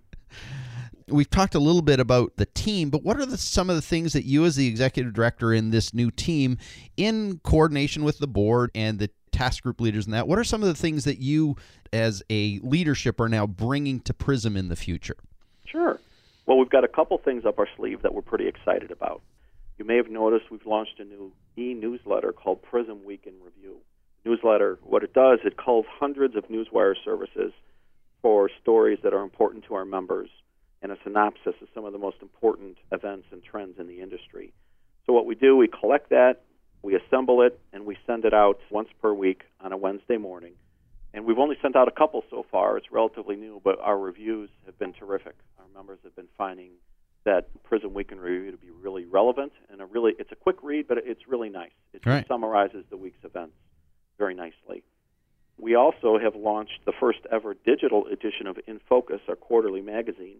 we've 1.11 1.29
talked 1.29 1.55
a 1.55 1.59
little 1.59 1.81
bit 1.81 1.99
about 1.99 2.37
the 2.37 2.45
team, 2.45 2.89
but 2.89 3.03
what 3.03 3.17
are 3.17 3.25
the, 3.25 3.37
some 3.37 3.69
of 3.69 3.75
the 3.75 3.81
things 3.81 4.13
that 4.13 4.25
you, 4.25 4.45
as 4.45 4.55
the 4.55 4.67
executive 4.67 5.13
director 5.13 5.53
in 5.53 5.71
this 5.71 5.93
new 5.93 6.11
team, 6.11 6.57
in 6.97 7.39
coordination 7.43 8.03
with 8.03 8.19
the 8.19 8.27
board 8.27 8.71
and 8.73 8.99
the 8.99 9.09
task 9.31 9.63
group 9.63 9.81
leaders 9.81 10.05
and 10.05 10.13
that, 10.13 10.27
what 10.27 10.39
are 10.39 10.43
some 10.43 10.61
of 10.61 10.67
the 10.67 10.75
things 10.75 11.03
that 11.03 11.19
you, 11.19 11.55
as 11.93 12.23
a 12.29 12.59
leadership, 12.63 13.19
are 13.19 13.29
now 13.29 13.45
bringing 13.45 13.99
to 14.01 14.13
Prism 14.13 14.55
in 14.55 14.69
the 14.69 14.75
future? 14.75 15.17
Sure. 15.65 15.99
Well, 16.45 16.57
we've 16.57 16.69
got 16.69 16.83
a 16.83 16.89
couple 16.89 17.17
things 17.17 17.45
up 17.45 17.59
our 17.59 17.67
sleeve 17.77 18.01
that 18.01 18.13
we're 18.13 18.21
pretty 18.21 18.47
excited 18.47 18.91
about. 18.91 19.21
You 19.77 19.85
may 19.85 19.95
have 19.95 20.09
noticed 20.09 20.51
we've 20.51 20.65
launched 20.65 20.99
a 20.99 21.03
new 21.03 21.31
e 21.57 21.73
newsletter 21.73 22.31
called 22.31 22.61
Prism 22.61 23.03
Week 23.03 23.23
in 23.25 23.33
Review. 23.43 23.77
Newsletter, 24.25 24.77
what 24.83 25.03
it 25.03 25.13
does, 25.13 25.39
it 25.43 25.57
calls 25.57 25.85
hundreds 25.89 26.35
of 26.35 26.47
newswire 26.49 26.93
services 27.03 27.51
for 28.21 28.49
stories 28.61 28.99
that 29.03 29.13
are 29.13 29.23
important 29.23 29.65
to 29.65 29.73
our 29.73 29.85
members 29.85 30.29
and 30.81 30.91
a 30.91 30.97
synopsis 31.03 31.53
of 31.61 31.67
some 31.73 31.85
of 31.85 31.93
the 31.93 31.99
most 31.99 32.17
important 32.21 32.77
events 32.91 33.27
and 33.31 33.43
trends 33.43 33.79
in 33.79 33.87
the 33.87 34.01
industry. 34.01 34.53
So, 35.05 35.13
what 35.13 35.25
we 35.25 35.35
do, 35.35 35.55
we 35.55 35.67
collect 35.67 36.09
that, 36.09 36.41
we 36.81 36.95
assemble 36.95 37.41
it, 37.41 37.59
and 37.73 37.85
we 37.85 37.97
send 38.07 38.25
it 38.25 38.33
out 38.33 38.59
once 38.69 38.89
per 39.01 39.13
week 39.13 39.43
on 39.59 39.71
a 39.71 39.77
Wednesday 39.77 40.17
morning. 40.17 40.53
And 41.13 41.25
we've 41.25 41.39
only 41.39 41.57
sent 41.61 41.75
out 41.75 41.87
a 41.87 41.91
couple 41.91 42.23
so 42.29 42.45
far. 42.49 42.77
It's 42.77 42.91
relatively 42.91 43.35
new, 43.35 43.61
but 43.63 43.79
our 43.79 43.97
reviews 43.97 44.49
have 44.65 44.79
been 44.79 44.93
terrific. 44.93 45.35
Our 45.59 45.65
members 45.75 45.99
have 46.03 46.15
been 46.15 46.29
finding 46.37 46.71
that 47.23 47.47
Prism 47.63 47.93
Week 47.93 48.11
in 48.11 48.19
Review 48.19 48.51
to 48.51 48.57
be 48.57 48.71
really 48.81 49.05
relevant 49.05 49.51
and 49.69 49.81
a 49.81 49.85
really 49.85 50.13
it's 50.17 50.31
a 50.31 50.35
quick 50.35 50.57
read, 50.63 50.87
but 50.87 50.97
it's 51.03 51.27
really 51.27 51.49
nice. 51.49 51.71
It 51.93 52.05
right. 52.05 52.27
summarizes 52.27 52.85
the 52.89 52.97
week's 52.97 53.23
events 53.23 53.53
very 54.17 54.33
nicely. 54.33 54.83
We 55.57 55.75
also 55.75 56.17
have 56.17 56.35
launched 56.35 56.85
the 56.85 56.93
first 56.99 57.19
ever 57.31 57.53
digital 57.53 58.07
edition 58.07 58.47
of 58.47 58.57
In 58.65 58.79
Focus, 58.89 59.19
our 59.27 59.35
quarterly 59.35 59.81
magazine, 59.81 60.37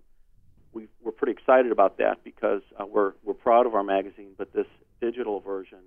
we, 0.74 0.88
we're 1.04 1.12
pretty 1.12 1.34
excited 1.34 1.72
about 1.72 1.98
that 1.98 2.24
because 2.24 2.62
uh, 2.80 2.86
we're 2.86 3.14
we're 3.24 3.34
proud 3.34 3.66
of 3.66 3.76
our 3.76 3.84
magazine, 3.84 4.32
but 4.38 4.54
this 4.54 4.68
digital 5.02 5.40
version, 5.40 5.80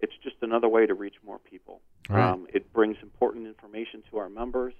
it's 0.00 0.12
just 0.22 0.36
another 0.42 0.68
way 0.68 0.86
to 0.86 0.94
reach 0.94 1.16
more 1.24 1.38
people. 1.38 1.80
Right. 2.08 2.30
Um, 2.30 2.46
it 2.52 2.72
brings 2.72 2.96
important 3.02 3.46
information 3.46 4.02
to 4.10 4.18
our 4.18 4.28
members. 4.28 4.74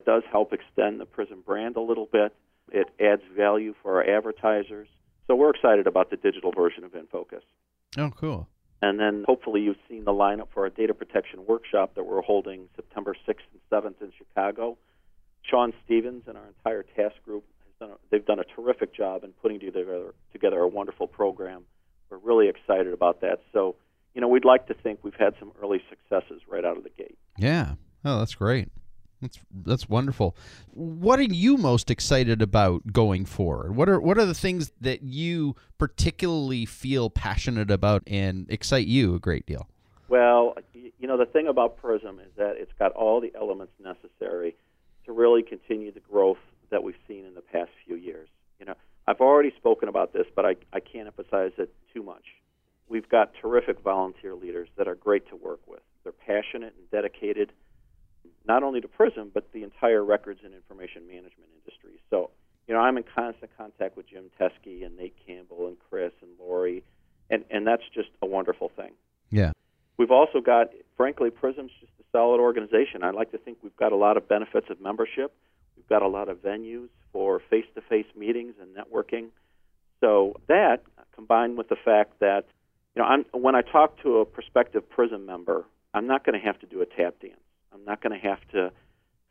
It 0.00 0.06
does 0.06 0.22
help 0.30 0.52
extend 0.52 1.00
the 1.00 1.06
Prism 1.06 1.42
brand 1.44 1.76
a 1.76 1.80
little 1.80 2.08
bit. 2.10 2.34
It 2.72 2.88
adds 3.00 3.22
value 3.36 3.74
for 3.82 3.96
our 3.96 4.16
advertisers. 4.16 4.88
So 5.26 5.34
we're 5.34 5.50
excited 5.50 5.86
about 5.86 6.10
the 6.10 6.16
digital 6.16 6.52
version 6.52 6.84
of 6.84 6.92
InFocus. 6.92 7.42
Oh, 7.98 8.10
cool. 8.10 8.48
And 8.82 9.00
then 9.00 9.24
hopefully 9.26 9.62
you've 9.62 9.78
seen 9.88 10.04
the 10.04 10.12
lineup 10.12 10.48
for 10.52 10.64
our 10.64 10.70
data 10.70 10.94
protection 10.94 11.46
workshop 11.46 11.94
that 11.94 12.04
we're 12.04 12.22
holding 12.22 12.68
September 12.76 13.16
6th 13.26 13.38
and 13.52 13.60
7th 13.72 14.02
in 14.02 14.12
Chicago. 14.16 14.76
Sean 15.42 15.72
Stevens 15.84 16.24
and 16.26 16.36
our 16.36 16.46
entire 16.46 16.82
task 16.82 17.16
group 17.24 17.44
done 17.78 17.90
a, 17.90 17.94
they've 18.10 18.24
done 18.24 18.38
a 18.38 18.44
terrific 18.44 18.94
job 18.94 19.24
in 19.24 19.32
putting 19.32 19.60
together 19.60 20.14
together 20.32 20.58
a 20.60 20.68
wonderful 20.68 21.06
program. 21.06 21.64
We're 22.10 22.18
really 22.18 22.48
excited 22.48 22.92
about 22.92 23.20
that. 23.22 23.40
So, 23.52 23.76
you 24.14 24.20
know, 24.20 24.28
we'd 24.28 24.44
like 24.44 24.66
to 24.68 24.74
think 24.74 25.00
we've 25.02 25.14
had 25.14 25.34
some 25.38 25.52
early 25.62 25.82
successes 25.88 26.42
right 26.48 26.64
out 26.64 26.76
of 26.76 26.84
the 26.84 26.90
gate. 26.90 27.18
Yeah. 27.36 27.74
Oh, 28.04 28.18
that's 28.18 28.34
great. 28.34 28.68
That's 29.20 29.38
that's 29.64 29.88
wonderful. 29.88 30.36
What 30.72 31.18
are 31.18 31.22
you 31.22 31.56
most 31.56 31.90
excited 31.90 32.42
about 32.42 32.92
going 32.92 33.24
forward? 33.24 33.74
What 33.74 33.88
are 33.88 34.00
what 34.00 34.18
are 34.18 34.26
the 34.26 34.34
things 34.34 34.72
that 34.80 35.02
you 35.02 35.56
particularly 35.78 36.66
feel 36.66 37.10
passionate 37.10 37.70
about 37.70 38.02
and 38.06 38.46
excite 38.50 38.86
you 38.86 39.14
a 39.14 39.18
great 39.18 39.46
deal? 39.46 39.68
Well, 40.08 40.56
you 40.74 41.08
know 41.08 41.16
the 41.16 41.26
thing 41.26 41.48
about 41.48 41.78
Prism 41.78 42.20
is 42.20 42.30
that 42.36 42.56
it's 42.56 42.72
got 42.78 42.92
all 42.92 43.20
the 43.20 43.32
elements 43.34 43.72
necessary 43.82 44.54
to 45.06 45.12
really 45.12 45.42
continue 45.42 45.92
the 45.92 46.00
growth 46.00 46.38
that 46.70 46.82
we've 46.82 46.96
seen 47.08 47.24
in 47.24 47.34
the 47.34 47.40
past 47.40 47.70
few 47.86 47.96
years. 47.96 48.28
You 48.58 48.66
know, 48.66 48.74
I've 49.06 49.20
already 49.20 49.52
spoken 49.56 49.88
about 49.88 50.12
this, 50.12 50.26
but 50.34 50.44
I, 50.44 50.56
I 50.72 50.80
can't 50.80 51.06
emphasize 51.06 51.52
it 51.58 51.72
too 51.92 52.02
much. 52.02 52.24
We've 52.88 53.08
got 53.08 53.32
terrific 53.40 53.80
volunteer 53.80 54.34
leaders 54.34 54.68
that 54.76 54.88
are 54.88 54.94
great 54.94 55.28
to 55.28 55.36
work 55.36 55.60
with. 55.66 55.80
They're 56.02 56.12
passionate 56.12 56.74
and 56.78 56.90
dedicated 56.90 57.52
not 58.46 58.62
only 58.62 58.80
to 58.80 58.88
Prism, 58.88 59.30
but 59.34 59.50
the 59.52 59.64
entire 59.64 60.04
records 60.04 60.40
and 60.44 60.54
information 60.54 61.06
management 61.06 61.50
industry. 61.58 62.00
So, 62.10 62.30
you 62.68 62.74
know, 62.74 62.80
I'm 62.80 62.96
in 62.96 63.04
constant 63.04 63.50
contact 63.56 63.96
with 63.96 64.08
Jim 64.08 64.30
Teskey 64.40 64.84
and 64.84 64.96
Nate 64.96 65.16
Campbell 65.26 65.66
and 65.66 65.76
Chris 65.90 66.12
and 66.22 66.30
Lori, 66.38 66.84
and, 67.28 67.44
and 67.50 67.66
that's 67.66 67.82
just 67.92 68.08
a 68.22 68.26
wonderful 68.26 68.70
thing. 68.76 68.92
Yeah. 69.30 69.52
We've 69.96 70.10
also 70.10 70.40
got, 70.40 70.68
frankly, 70.96 71.30
Prism's 71.30 71.72
just 71.80 71.92
a 72.00 72.04
solid 72.12 72.40
organization. 72.40 73.02
I 73.02 73.10
like 73.10 73.32
to 73.32 73.38
think 73.38 73.58
we've 73.62 73.76
got 73.76 73.92
a 73.92 73.96
lot 73.96 74.16
of 74.16 74.28
benefits 74.28 74.66
of 74.70 74.80
membership. 74.80 75.34
We've 75.76 75.88
got 75.88 76.02
a 76.02 76.08
lot 76.08 76.28
of 76.28 76.38
venues 76.38 76.88
for 77.12 77.40
face 77.50 77.66
to 77.74 77.80
face 77.80 78.06
meetings 78.16 78.54
and 78.60 78.74
networking. 78.74 79.28
So, 80.00 80.34
that 80.48 80.82
combined 81.14 81.56
with 81.56 81.68
the 81.68 81.76
fact 81.82 82.20
that, 82.20 82.44
you 82.94 83.02
know, 83.02 83.08
I'm, 83.08 83.24
when 83.32 83.54
I 83.54 83.62
talk 83.62 84.00
to 84.02 84.18
a 84.18 84.24
prospective 84.24 84.88
Prism 84.88 85.24
member, 85.24 85.64
I'm 85.94 86.06
not 86.06 86.24
going 86.24 86.38
to 86.38 86.44
have 86.44 86.58
to 86.60 86.66
do 86.66 86.82
a 86.82 86.86
tap 86.86 87.14
dance. 87.20 87.40
I'm 87.72 87.84
not 87.84 88.02
going 88.02 88.18
to 88.18 88.28
have 88.28 88.40
to 88.52 88.70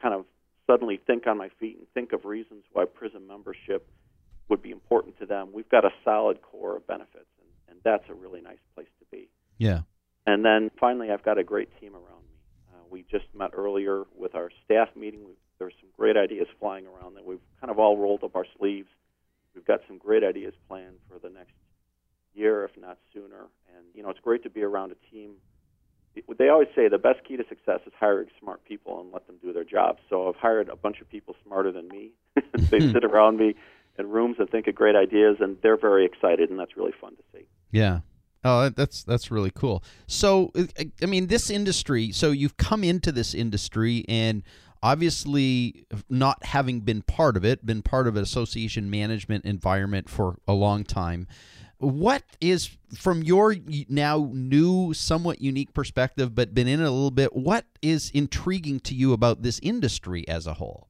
kind 0.01 0.13
of 0.13 0.25
suddenly 0.67 0.99
think 1.05 1.27
on 1.27 1.37
my 1.37 1.49
feet 1.59 1.77
and 1.77 1.87
think 1.93 2.13
of 2.13 2.25
reasons 2.25 2.63
why 2.73 2.85
Prism 2.85 3.27
membership 3.27 3.87
would 4.49 4.61
be 4.61 4.71
important 4.71 5.17
to 5.19 5.25
them. 5.25 5.49
We've 5.53 5.69
got 5.69 5.85
a 5.85 5.91
solid 6.03 6.41
core 6.41 6.77
of 6.77 6.87
benefits, 6.87 7.29
and, 7.39 7.49
and 7.69 7.79
that's 7.83 8.03
a 8.09 8.13
really 8.13 8.41
nice 8.41 8.59
place 8.73 8.87
to 8.99 9.05
be. 9.11 9.29
Yeah. 9.57 9.81
And 10.25 10.43
then 10.43 10.71
finally, 10.79 11.11
I've 11.11 11.23
got 11.23 11.37
a 11.37 11.43
great 11.43 11.69
team 11.79 11.93
around 11.93 12.23
me. 12.27 12.37
Uh, 12.73 12.83
we 12.89 13.05
just 13.09 13.25
met 13.35 13.51
earlier 13.53 14.03
with 14.15 14.35
our 14.35 14.49
staff 14.63 14.89
meeting. 14.95 15.23
We've, 15.25 15.35
there's 15.59 15.73
some 15.79 15.89
great 15.97 16.17
ideas 16.17 16.47
flying 16.59 16.85
around 16.85 17.15
that 17.15 17.25
we've 17.25 17.39
kind 17.59 17.71
of 17.71 17.79
all 17.79 17.97
rolled 17.97 18.23
up 18.23 18.35
our 18.35 18.45
sleeves. 18.57 18.89
We've 19.53 19.65
got 19.65 19.81
some 19.87 19.97
great 19.97 20.23
ideas 20.23 20.53
planned 20.67 20.97
for 21.09 21.17
the 21.19 21.29
next 21.29 21.53
year, 22.33 22.65
if 22.65 22.71
not 22.79 22.97
sooner. 23.13 23.47
And 23.75 23.85
you 23.93 24.03
know, 24.03 24.09
it's 24.09 24.19
great 24.19 24.43
to 24.43 24.49
be 24.49 24.63
around 24.63 24.91
a 24.91 25.15
team 25.15 25.35
they 26.37 26.49
always 26.49 26.67
say 26.75 26.87
the 26.87 26.97
best 26.97 27.23
key 27.27 27.37
to 27.37 27.43
success 27.47 27.79
is 27.85 27.93
hiring 27.99 28.27
smart 28.39 28.63
people 28.65 29.01
and 29.01 29.11
let 29.11 29.27
them 29.27 29.35
do 29.41 29.53
their 29.53 29.63
jobs. 29.63 29.99
So 30.09 30.27
I've 30.27 30.35
hired 30.35 30.69
a 30.69 30.75
bunch 30.75 31.01
of 31.01 31.09
people 31.09 31.35
smarter 31.45 31.71
than 31.71 31.87
me. 31.87 32.11
they 32.35 32.79
hmm. 32.79 32.91
sit 32.91 33.03
around 33.03 33.37
me 33.37 33.55
in 33.97 34.09
rooms 34.09 34.37
and 34.39 34.49
think 34.49 34.67
of 34.67 34.75
great 34.75 34.95
ideas, 34.95 35.37
and 35.39 35.57
they're 35.61 35.77
very 35.77 36.05
excited, 36.05 36.49
and 36.49 36.59
that's 36.59 36.75
really 36.77 36.93
fun 36.99 37.15
to 37.15 37.23
see. 37.33 37.45
Yeah. 37.71 37.99
Oh, 38.43 38.69
that's 38.69 39.03
that's 39.03 39.31
really 39.31 39.51
cool. 39.51 39.83
So, 40.05 40.51
I 41.01 41.05
mean, 41.07 41.27
this 41.27 41.49
industry. 41.49 42.11
So 42.11 42.29
you've 42.29 42.57
come 42.57 42.83
into 42.83 43.11
this 43.11 43.33
industry, 43.33 44.05
and 44.07 44.43
obviously, 44.81 45.85
not 46.09 46.43
having 46.45 46.81
been 46.81 47.01
part 47.01 47.37
of 47.37 47.45
it, 47.45 47.65
been 47.65 47.81
part 47.81 48.07
of 48.07 48.15
an 48.15 48.23
association 48.23 48.89
management 48.89 49.45
environment 49.45 50.09
for 50.09 50.39
a 50.47 50.53
long 50.53 50.83
time 50.83 51.27
what 51.77 52.23
is 52.39 52.69
from 52.97 53.21
your 53.21 53.55
now 53.89 54.29
new 54.33 54.93
somewhat 54.93 55.41
unique 55.41 55.73
perspective 55.73 56.33
but 56.33 56.53
been 56.53 56.67
in 56.67 56.79
it 56.79 56.85
a 56.85 56.91
little 56.91 57.11
bit 57.11 57.35
what 57.35 57.65
is 57.81 58.09
intriguing 58.13 58.79
to 58.79 58.95
you 58.95 59.13
about 59.13 59.41
this 59.41 59.59
industry 59.61 60.27
as 60.27 60.47
a 60.47 60.53
whole? 60.53 60.87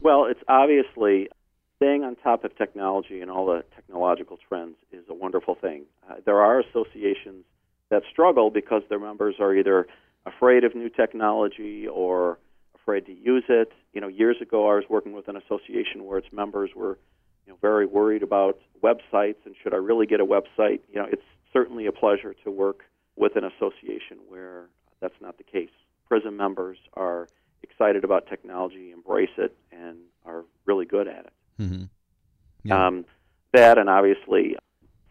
Well 0.00 0.26
it's 0.26 0.40
obviously 0.48 1.28
staying 1.76 2.04
on 2.04 2.16
top 2.16 2.44
of 2.44 2.56
technology 2.56 3.20
and 3.20 3.30
all 3.30 3.46
the 3.46 3.64
technological 3.74 4.38
trends 4.48 4.76
is 4.92 5.04
a 5.08 5.14
wonderful 5.14 5.54
thing. 5.54 5.84
Uh, 6.08 6.14
there 6.24 6.40
are 6.40 6.60
associations 6.60 7.44
that 7.90 8.02
struggle 8.10 8.50
because 8.50 8.82
their 8.88 8.98
members 8.98 9.36
are 9.40 9.54
either 9.54 9.86
afraid 10.26 10.64
of 10.64 10.74
new 10.74 10.88
technology 10.88 11.86
or 11.86 12.38
afraid 12.88 13.06
to 13.06 13.12
use 13.12 13.44
it 13.48 13.70
you 13.92 14.00
know 14.00 14.08
years 14.08 14.36
ago 14.40 14.70
i 14.70 14.74
was 14.74 14.84
working 14.88 15.12
with 15.12 15.28
an 15.28 15.36
association 15.36 16.04
where 16.04 16.18
its 16.18 16.32
members 16.32 16.70
were 16.74 16.98
you 17.48 17.54
know, 17.54 17.58
very 17.62 17.86
worried 17.86 18.22
about 18.22 18.58
websites 18.84 19.36
and 19.46 19.54
should 19.62 19.72
I 19.72 19.78
really 19.78 20.06
get 20.06 20.20
a 20.20 20.26
website? 20.26 20.80
You 20.92 20.96
know, 20.96 21.06
it's 21.10 21.22
certainly 21.50 21.86
a 21.86 21.92
pleasure 21.92 22.34
to 22.44 22.50
work 22.50 22.84
with 23.16 23.36
an 23.36 23.44
association 23.44 24.18
where 24.28 24.66
that's 25.00 25.14
not 25.22 25.38
the 25.38 25.44
case. 25.44 25.70
Prism 26.06 26.36
members 26.36 26.76
are 26.92 27.26
excited 27.62 28.04
about 28.04 28.26
technology, 28.28 28.90
embrace 28.90 29.30
it, 29.38 29.56
and 29.72 29.96
are 30.26 30.44
really 30.66 30.84
good 30.84 31.08
at 31.08 31.24
it. 31.24 31.32
Mm-hmm. 31.58 31.84
Yeah. 32.64 32.86
Um, 32.86 33.06
that 33.54 33.78
and 33.78 33.88
obviously 33.88 34.56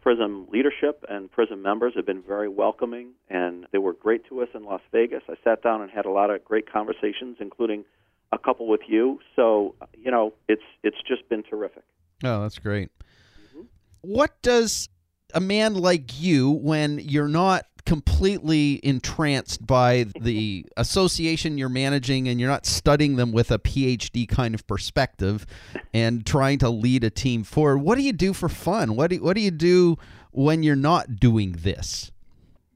Prism 0.07 0.47
leadership 0.49 1.03
and 1.09 1.29
Prism 1.29 1.61
members 1.61 1.91
have 1.97 2.05
been 2.05 2.21
very 2.21 2.47
welcoming, 2.47 3.09
and 3.29 3.65
they 3.73 3.77
were 3.77 3.91
great 3.91 4.25
to 4.29 4.41
us 4.41 4.47
in 4.55 4.63
Las 4.63 4.79
Vegas. 4.93 5.21
I 5.27 5.33
sat 5.43 5.61
down 5.61 5.81
and 5.81 5.91
had 5.91 6.05
a 6.05 6.09
lot 6.09 6.29
of 6.29 6.45
great 6.45 6.71
conversations, 6.71 7.35
including 7.41 7.83
a 8.31 8.37
couple 8.37 8.69
with 8.69 8.79
you. 8.87 9.19
So 9.35 9.75
you 9.97 10.09
know, 10.09 10.31
it's 10.47 10.63
it's 10.81 10.95
just 11.05 11.27
been 11.27 11.43
terrific. 11.43 11.83
Oh, 12.23 12.41
that's 12.41 12.57
great. 12.57 12.89
Mm-hmm. 13.49 13.63
What 13.99 14.41
does 14.41 14.87
a 15.33 15.41
man 15.41 15.73
like 15.73 16.21
you, 16.21 16.51
when 16.51 16.99
you're 16.99 17.27
not 17.27 17.65
completely 17.87 18.81
entranced 18.83 19.65
by 19.65 20.05
the 20.19 20.65
association 20.75 21.57
you're 21.57 21.69
managing 21.69 22.27
and 22.27 22.37
you're 22.37 22.49
not 22.49 22.65
studying 22.65 23.15
them 23.15 23.31
with 23.31 23.49
a 23.49 23.57
PhD 23.57 24.27
kind 24.27 24.53
of 24.53 24.67
perspective 24.67 25.45
and 25.93 26.25
trying 26.25 26.59
to 26.59 26.69
lead 26.69 27.05
a 27.05 27.09
team 27.09 27.45
forward, 27.45 27.77
what 27.77 27.95
do 27.95 28.01
you 28.01 28.11
do 28.11 28.33
for 28.33 28.49
fun? 28.49 28.97
What 28.97 29.11
do, 29.11 29.23
what 29.23 29.35
do 29.35 29.41
you 29.41 29.51
do 29.51 29.97
when 30.31 30.63
you're 30.63 30.75
not 30.75 31.15
doing 31.15 31.53
this? 31.53 32.11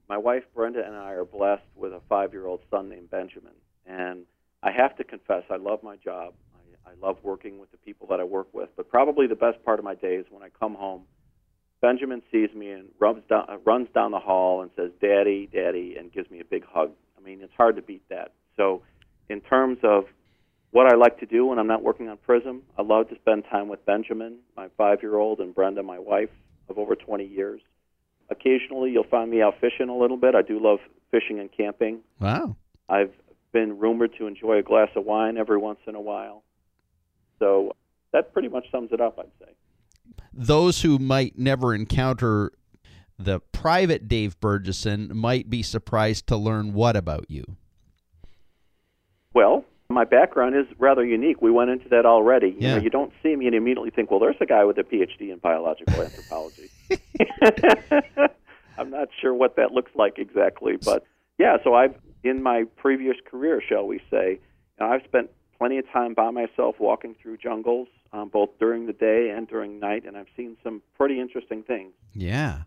My 0.08 0.16
wife 0.16 0.44
Brenda 0.54 0.82
and 0.84 0.96
I 0.96 1.10
are 1.10 1.26
blessed 1.26 1.62
with 1.76 1.92
a 1.92 2.00
five 2.08 2.32
year 2.32 2.46
old 2.46 2.60
son 2.70 2.88
named 2.88 3.10
Benjamin. 3.10 3.52
And 3.86 4.24
I 4.62 4.70
have 4.72 4.96
to 4.96 5.04
confess, 5.04 5.42
I 5.50 5.56
love 5.56 5.82
my 5.82 5.96
job. 5.96 6.32
I 6.86 7.06
love 7.06 7.18
working 7.22 7.58
with 7.58 7.70
the 7.70 7.76
people 7.78 8.06
that 8.08 8.18
I 8.20 8.24
work 8.24 8.48
with, 8.52 8.70
but 8.76 8.88
probably 8.88 9.26
the 9.26 9.34
best 9.34 9.62
part 9.64 9.78
of 9.78 9.84
my 9.84 9.94
day 9.94 10.16
is 10.16 10.26
when 10.30 10.42
I 10.42 10.48
come 10.48 10.74
home. 10.74 11.02
Benjamin 11.82 12.22
sees 12.30 12.54
me 12.54 12.70
and 12.70 12.88
runs 13.00 13.22
down, 13.28 13.60
runs 13.64 13.88
down 13.92 14.12
the 14.12 14.20
hall 14.20 14.62
and 14.62 14.70
says, 14.76 14.92
"Daddy, 15.00 15.48
Daddy," 15.52 15.96
and 15.98 16.10
gives 16.12 16.30
me 16.30 16.40
a 16.40 16.44
big 16.44 16.64
hug. 16.64 16.92
I 17.18 17.20
mean, 17.20 17.42
it's 17.42 17.52
hard 17.54 17.76
to 17.76 17.82
beat 17.82 18.08
that. 18.08 18.32
So, 18.56 18.82
in 19.28 19.40
terms 19.40 19.78
of 19.82 20.04
what 20.70 20.86
I 20.86 20.94
like 20.94 21.18
to 21.18 21.26
do 21.26 21.46
when 21.46 21.58
I'm 21.58 21.66
not 21.66 21.82
working 21.82 22.08
on 22.08 22.16
Prism, 22.18 22.62
I 22.78 22.82
love 22.82 23.08
to 23.10 23.16
spend 23.16 23.44
time 23.50 23.68
with 23.68 23.84
Benjamin, 23.84 24.38
my 24.56 24.68
five-year-old, 24.78 25.40
and 25.40 25.54
Brenda, 25.54 25.82
my 25.82 25.98
wife 25.98 26.30
of 26.68 26.78
over 26.78 26.94
20 26.94 27.24
years. 27.24 27.60
Occasionally, 28.30 28.92
you'll 28.92 29.04
find 29.04 29.30
me 29.30 29.42
out 29.42 29.58
fishing 29.60 29.88
a 29.88 29.96
little 29.96 30.16
bit. 30.16 30.34
I 30.34 30.42
do 30.42 30.58
love 30.58 30.78
fishing 31.10 31.40
and 31.40 31.50
camping. 31.52 32.00
Wow. 32.20 32.56
I've 32.88 33.12
been 33.52 33.78
rumored 33.78 34.14
to 34.18 34.26
enjoy 34.26 34.58
a 34.58 34.62
glass 34.62 34.88
of 34.96 35.04
wine 35.04 35.36
every 35.36 35.58
once 35.58 35.80
in 35.86 35.94
a 35.94 36.00
while. 36.00 36.42
So 37.38 37.76
that 38.12 38.32
pretty 38.32 38.48
much 38.48 38.70
sums 38.70 38.92
it 38.92 39.00
up, 39.00 39.18
I'd 39.18 39.26
say. 39.40 39.52
Those 40.32 40.82
who 40.82 40.98
might 40.98 41.38
never 41.38 41.74
encounter 41.74 42.52
the 43.18 43.40
private 43.52 44.08
Dave 44.08 44.38
Bergeson 44.40 45.12
might 45.12 45.48
be 45.48 45.62
surprised 45.62 46.26
to 46.28 46.36
learn 46.36 46.72
what 46.72 46.96
about 46.96 47.30
you? 47.30 47.44
Well, 49.34 49.64
my 49.88 50.04
background 50.04 50.56
is 50.56 50.66
rather 50.78 51.04
unique. 51.04 51.40
We 51.40 51.50
went 51.50 51.70
into 51.70 51.88
that 51.90 52.06
already. 52.06 52.48
You 52.48 52.56
yeah. 52.58 52.74
know, 52.76 52.82
you 52.82 52.90
don't 52.90 53.12
see 53.22 53.36
me 53.36 53.46
and 53.46 53.54
immediately 53.54 53.90
think, 53.90 54.10
well, 54.10 54.20
there's 54.20 54.36
a 54.40 54.46
guy 54.46 54.64
with 54.64 54.78
a 54.78 54.82
PhD 54.82 55.32
in 55.32 55.38
biological 55.38 56.02
anthropology. 56.02 56.70
I'm 58.78 58.90
not 58.90 59.08
sure 59.20 59.34
what 59.34 59.56
that 59.56 59.72
looks 59.72 59.90
like 59.94 60.18
exactly, 60.18 60.76
but 60.82 61.04
yeah. 61.38 61.58
So 61.62 61.74
I've 61.74 61.94
in 62.24 62.42
my 62.42 62.64
previous 62.76 63.16
career, 63.28 63.60
shall 63.66 63.86
we 63.86 64.00
say, 64.10 64.38
I've 64.80 65.02
spent 65.04 65.30
plenty 65.58 65.78
of 65.78 65.84
time 65.92 66.14
by 66.14 66.30
myself 66.30 66.76
walking 66.78 67.14
through 67.20 67.38
jungles, 67.38 67.88
um, 68.12 68.28
both 68.28 68.50
during 68.58 68.86
the 68.86 68.92
day 68.92 69.32
and 69.34 69.48
during 69.48 69.80
night, 69.80 70.04
and 70.06 70.16
I've 70.16 70.26
seen 70.36 70.56
some 70.62 70.82
pretty 70.96 71.20
interesting 71.20 71.62
things. 71.62 71.92
Yeah. 72.12 72.62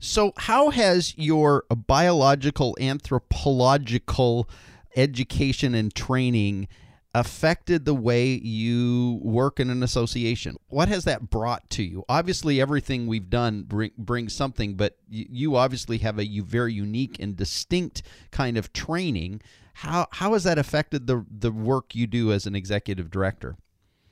So, 0.00 0.32
how 0.36 0.70
has 0.70 1.16
your 1.18 1.64
biological 1.70 2.76
anthropological 2.80 4.48
education 4.96 5.74
and 5.74 5.94
training 5.94 6.68
affected 7.14 7.84
the 7.84 7.94
way 7.94 8.26
you 8.26 9.18
work 9.22 9.58
in 9.58 9.70
an 9.70 9.82
association? 9.82 10.56
What 10.68 10.88
has 10.88 11.04
that 11.04 11.30
brought 11.30 11.68
to 11.70 11.82
you? 11.82 12.04
Obviously, 12.08 12.60
everything 12.60 13.06
we've 13.06 13.28
done 13.28 13.64
bring, 13.64 13.90
brings 13.98 14.32
something, 14.32 14.74
but 14.74 14.98
you, 15.08 15.26
you 15.28 15.56
obviously 15.56 15.98
have 15.98 16.18
a 16.18 16.40
very 16.40 16.72
unique 16.72 17.16
and 17.18 17.36
distinct 17.36 18.02
kind 18.30 18.56
of 18.56 18.72
training. 18.72 19.42
How 19.74 20.06
how 20.12 20.32
has 20.32 20.44
that 20.44 20.58
affected 20.58 21.06
the 21.06 21.26
the 21.30 21.52
work 21.52 21.94
you 21.94 22.06
do 22.06 22.32
as 22.32 22.46
an 22.46 22.54
executive 22.54 23.10
director? 23.10 23.56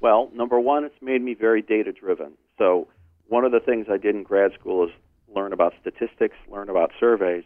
Well, 0.01 0.31
number 0.35 0.61
one, 0.61 0.85
it's 0.85 1.01
made 1.01 1.23
me 1.23 1.35
very 1.35 1.63
data 1.63 1.93
driven. 1.93 2.33
So 2.59 2.89
one 3.29 3.45
of 3.45 3.53
the 3.53 3.61
things 3.61 3.87
I 3.91 3.97
did 3.97 4.15
in 4.15 4.23
grad 4.23 4.53
school 4.59 4.85
is 4.85 4.91
learn 5.35 5.53
about 5.53 5.75
statistics, 5.81 6.37
learn 6.51 6.69
about 6.69 6.93
surveys. 7.01 7.45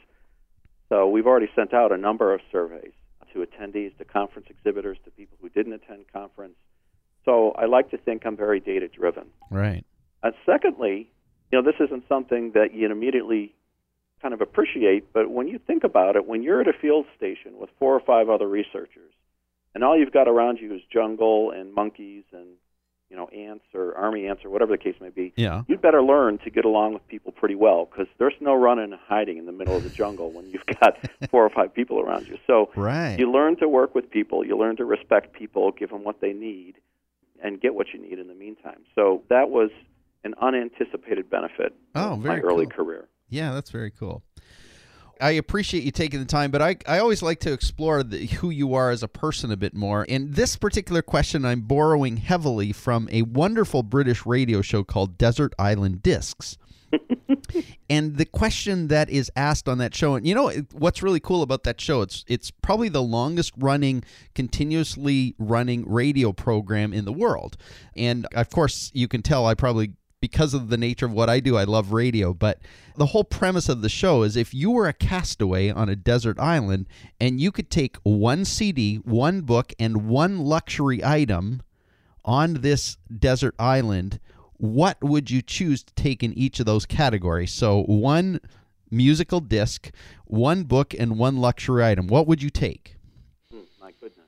So 0.88 1.08
we've 1.08 1.26
already 1.26 1.48
sent 1.54 1.72
out 1.72 1.92
a 1.92 1.96
number 1.96 2.34
of 2.34 2.40
surveys 2.50 2.92
to 3.32 3.46
attendees, 3.46 3.96
to 3.98 4.04
conference 4.04 4.48
exhibitors, 4.50 4.98
to 5.04 5.10
people 5.12 5.38
who 5.40 5.48
didn't 5.48 5.72
attend 5.72 6.04
conference. 6.12 6.54
So 7.24 7.52
I 7.52 7.66
like 7.66 7.90
to 7.90 7.98
think 7.98 8.26
I'm 8.26 8.36
very 8.36 8.60
data 8.60 8.88
driven. 8.88 9.26
Right. 9.50 9.84
And 10.22 10.34
secondly, 10.44 11.10
you 11.52 11.60
know, 11.60 11.64
this 11.64 11.80
isn't 11.80 12.04
something 12.08 12.52
that 12.54 12.74
you 12.74 12.90
immediately 12.90 13.54
kind 14.20 14.34
of 14.34 14.40
appreciate, 14.40 15.12
but 15.12 15.30
when 15.30 15.48
you 15.48 15.58
think 15.58 15.84
about 15.84 16.16
it, 16.16 16.26
when 16.26 16.42
you're 16.42 16.60
at 16.60 16.68
a 16.68 16.72
field 16.72 17.06
station 17.16 17.58
with 17.58 17.70
four 17.78 17.94
or 17.94 18.00
five 18.00 18.28
other 18.28 18.48
researchers, 18.48 19.12
and 19.74 19.84
all 19.84 19.96
you've 19.98 20.12
got 20.12 20.28
around 20.28 20.58
you 20.58 20.74
is 20.74 20.80
jungle 20.92 21.50
and 21.50 21.72
monkeys 21.74 22.24
and 22.32 22.48
you 23.08 23.16
know 23.16 23.26
ants 23.28 23.64
or 23.74 23.94
army 23.96 24.26
ants 24.28 24.44
or 24.44 24.50
whatever 24.50 24.72
the 24.72 24.78
case 24.78 24.94
may 25.00 25.08
be, 25.10 25.32
Yeah. 25.36 25.62
you'd 25.66 25.82
better 25.82 26.02
learn 26.02 26.38
to 26.44 26.50
get 26.50 26.64
along 26.64 26.94
with 26.94 27.06
people 27.08 27.32
pretty 27.32 27.56
well 27.56 27.86
because 27.90 28.06
there's 28.18 28.34
no 28.40 28.54
running 28.54 28.92
and 28.92 29.00
hiding 29.08 29.36
in 29.38 29.46
the 29.46 29.52
middle 29.52 29.76
of 29.76 29.82
the 29.82 29.90
jungle 29.90 30.32
when 30.32 30.48
you've 30.50 30.66
got 30.80 30.94
four 31.30 31.44
or 31.44 31.50
five 31.50 31.74
people 31.74 31.98
around 32.00 32.26
you. 32.28 32.36
So 32.46 32.70
Right. 32.76 33.16
you 33.18 33.30
learn 33.30 33.56
to 33.58 33.68
work 33.68 33.94
with 33.94 34.08
people, 34.10 34.44
you 34.46 34.56
learn 34.56 34.76
to 34.76 34.84
respect 34.84 35.32
people, 35.32 35.72
give 35.72 35.90
them 35.90 36.04
what 36.04 36.20
they 36.20 36.32
need, 36.32 36.74
and 37.42 37.60
get 37.60 37.74
what 37.74 37.88
you 37.92 38.00
need 38.00 38.18
in 38.18 38.28
the 38.28 38.34
meantime. 38.34 38.82
So 38.94 39.22
that 39.28 39.50
was 39.50 39.70
an 40.22 40.34
unanticipated 40.40 41.28
benefit 41.30 41.74
Oh, 41.94 42.12
of 42.12 42.20
very 42.20 42.36
my 42.36 42.42
early 42.42 42.66
cool. 42.66 42.72
career. 42.84 43.08
Yeah, 43.28 43.52
that's 43.54 43.70
very 43.70 43.90
cool. 43.90 44.22
I 45.20 45.32
appreciate 45.32 45.84
you 45.84 45.90
taking 45.90 46.20
the 46.20 46.26
time, 46.26 46.50
but 46.50 46.62
I, 46.62 46.76
I 46.86 46.98
always 46.98 47.22
like 47.22 47.40
to 47.40 47.52
explore 47.52 48.02
the, 48.02 48.26
who 48.26 48.50
you 48.50 48.74
are 48.74 48.90
as 48.90 49.02
a 49.02 49.08
person 49.08 49.50
a 49.50 49.56
bit 49.56 49.74
more. 49.74 50.06
And 50.08 50.34
this 50.34 50.56
particular 50.56 51.02
question 51.02 51.44
I'm 51.44 51.62
borrowing 51.62 52.16
heavily 52.18 52.72
from 52.72 53.08
a 53.12 53.22
wonderful 53.22 53.82
British 53.82 54.26
radio 54.26 54.62
show 54.62 54.84
called 54.84 55.18
Desert 55.18 55.54
Island 55.58 56.02
Discs. 56.02 56.56
and 57.90 58.16
the 58.16 58.24
question 58.24 58.88
that 58.88 59.08
is 59.08 59.30
asked 59.36 59.68
on 59.68 59.78
that 59.78 59.94
show, 59.94 60.16
and 60.16 60.26
you 60.26 60.34
know 60.34 60.50
what's 60.72 61.02
really 61.02 61.20
cool 61.20 61.42
about 61.42 61.62
that 61.64 61.80
show? 61.80 62.02
It's 62.02 62.24
it's 62.26 62.50
probably 62.50 62.88
the 62.88 63.02
longest 63.02 63.52
running, 63.56 64.02
continuously 64.34 65.34
running 65.38 65.88
radio 65.88 66.32
program 66.32 66.92
in 66.92 67.04
the 67.04 67.12
world. 67.12 67.56
And 67.96 68.26
of 68.34 68.50
course, 68.50 68.90
you 68.92 69.08
can 69.08 69.22
tell 69.22 69.46
I 69.46 69.54
probably 69.54 69.92
because 70.20 70.52
of 70.54 70.68
the 70.68 70.76
nature 70.76 71.06
of 71.06 71.12
what 71.12 71.30
I 71.30 71.40
do, 71.40 71.56
I 71.56 71.64
love 71.64 71.92
radio. 71.92 72.34
But 72.34 72.60
the 72.96 73.06
whole 73.06 73.24
premise 73.24 73.68
of 73.68 73.82
the 73.82 73.88
show 73.88 74.22
is 74.22 74.36
if 74.36 74.52
you 74.52 74.70
were 74.70 74.86
a 74.86 74.92
castaway 74.92 75.70
on 75.70 75.88
a 75.88 75.96
desert 75.96 76.38
island 76.38 76.86
and 77.18 77.40
you 77.40 77.50
could 77.50 77.70
take 77.70 77.96
one 78.02 78.44
CD, 78.44 78.96
one 78.96 79.40
book, 79.40 79.72
and 79.78 80.08
one 80.08 80.38
luxury 80.38 81.02
item 81.04 81.62
on 82.24 82.54
this 82.54 82.98
desert 83.18 83.54
island, 83.58 84.20
what 84.58 85.02
would 85.02 85.30
you 85.30 85.40
choose 85.40 85.82
to 85.82 85.94
take 85.94 86.22
in 86.22 86.34
each 86.34 86.60
of 86.60 86.66
those 86.66 86.84
categories? 86.84 87.50
So, 87.50 87.82
one 87.84 88.40
musical 88.90 89.40
disc, 89.40 89.90
one 90.26 90.64
book, 90.64 90.92
and 90.92 91.18
one 91.18 91.38
luxury 91.38 91.84
item. 91.84 92.08
What 92.08 92.26
would 92.26 92.42
you 92.42 92.50
take? 92.50 92.96
Hmm, 93.50 93.60
my 93.80 93.92
goodness. 93.92 94.26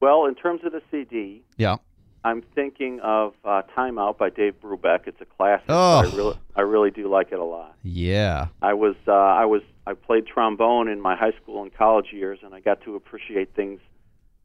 Well, 0.00 0.26
in 0.26 0.36
terms 0.36 0.60
of 0.64 0.70
the 0.70 0.82
CD, 0.90 1.42
Yeah. 1.56 1.78
I'm 2.24 2.42
thinking 2.54 3.00
of 3.00 3.34
uh, 3.44 3.62
"Time 3.74 3.98
Out" 3.98 4.18
by 4.18 4.30
Dave 4.30 4.54
Brubeck. 4.62 5.06
It's 5.06 5.20
a 5.20 5.26
classic. 5.26 5.66
Oh. 5.68 5.98
I 5.98 6.16
really, 6.16 6.38
I 6.56 6.60
really 6.62 6.90
do 6.90 7.08
like 7.08 7.32
it 7.32 7.38
a 7.38 7.44
lot. 7.44 7.76
Yeah. 7.82 8.46
I 8.62 8.72
was, 8.74 8.96
uh, 9.06 9.12
I 9.12 9.44
was, 9.44 9.62
I 9.86 9.92
played 9.92 10.26
trombone 10.26 10.88
in 10.88 11.00
my 11.00 11.16
high 11.16 11.32
school 11.42 11.62
and 11.62 11.72
college 11.74 12.06
years, 12.12 12.38
and 12.42 12.54
I 12.54 12.60
got 12.60 12.80
to 12.82 12.96
appreciate 12.96 13.54
things, 13.54 13.80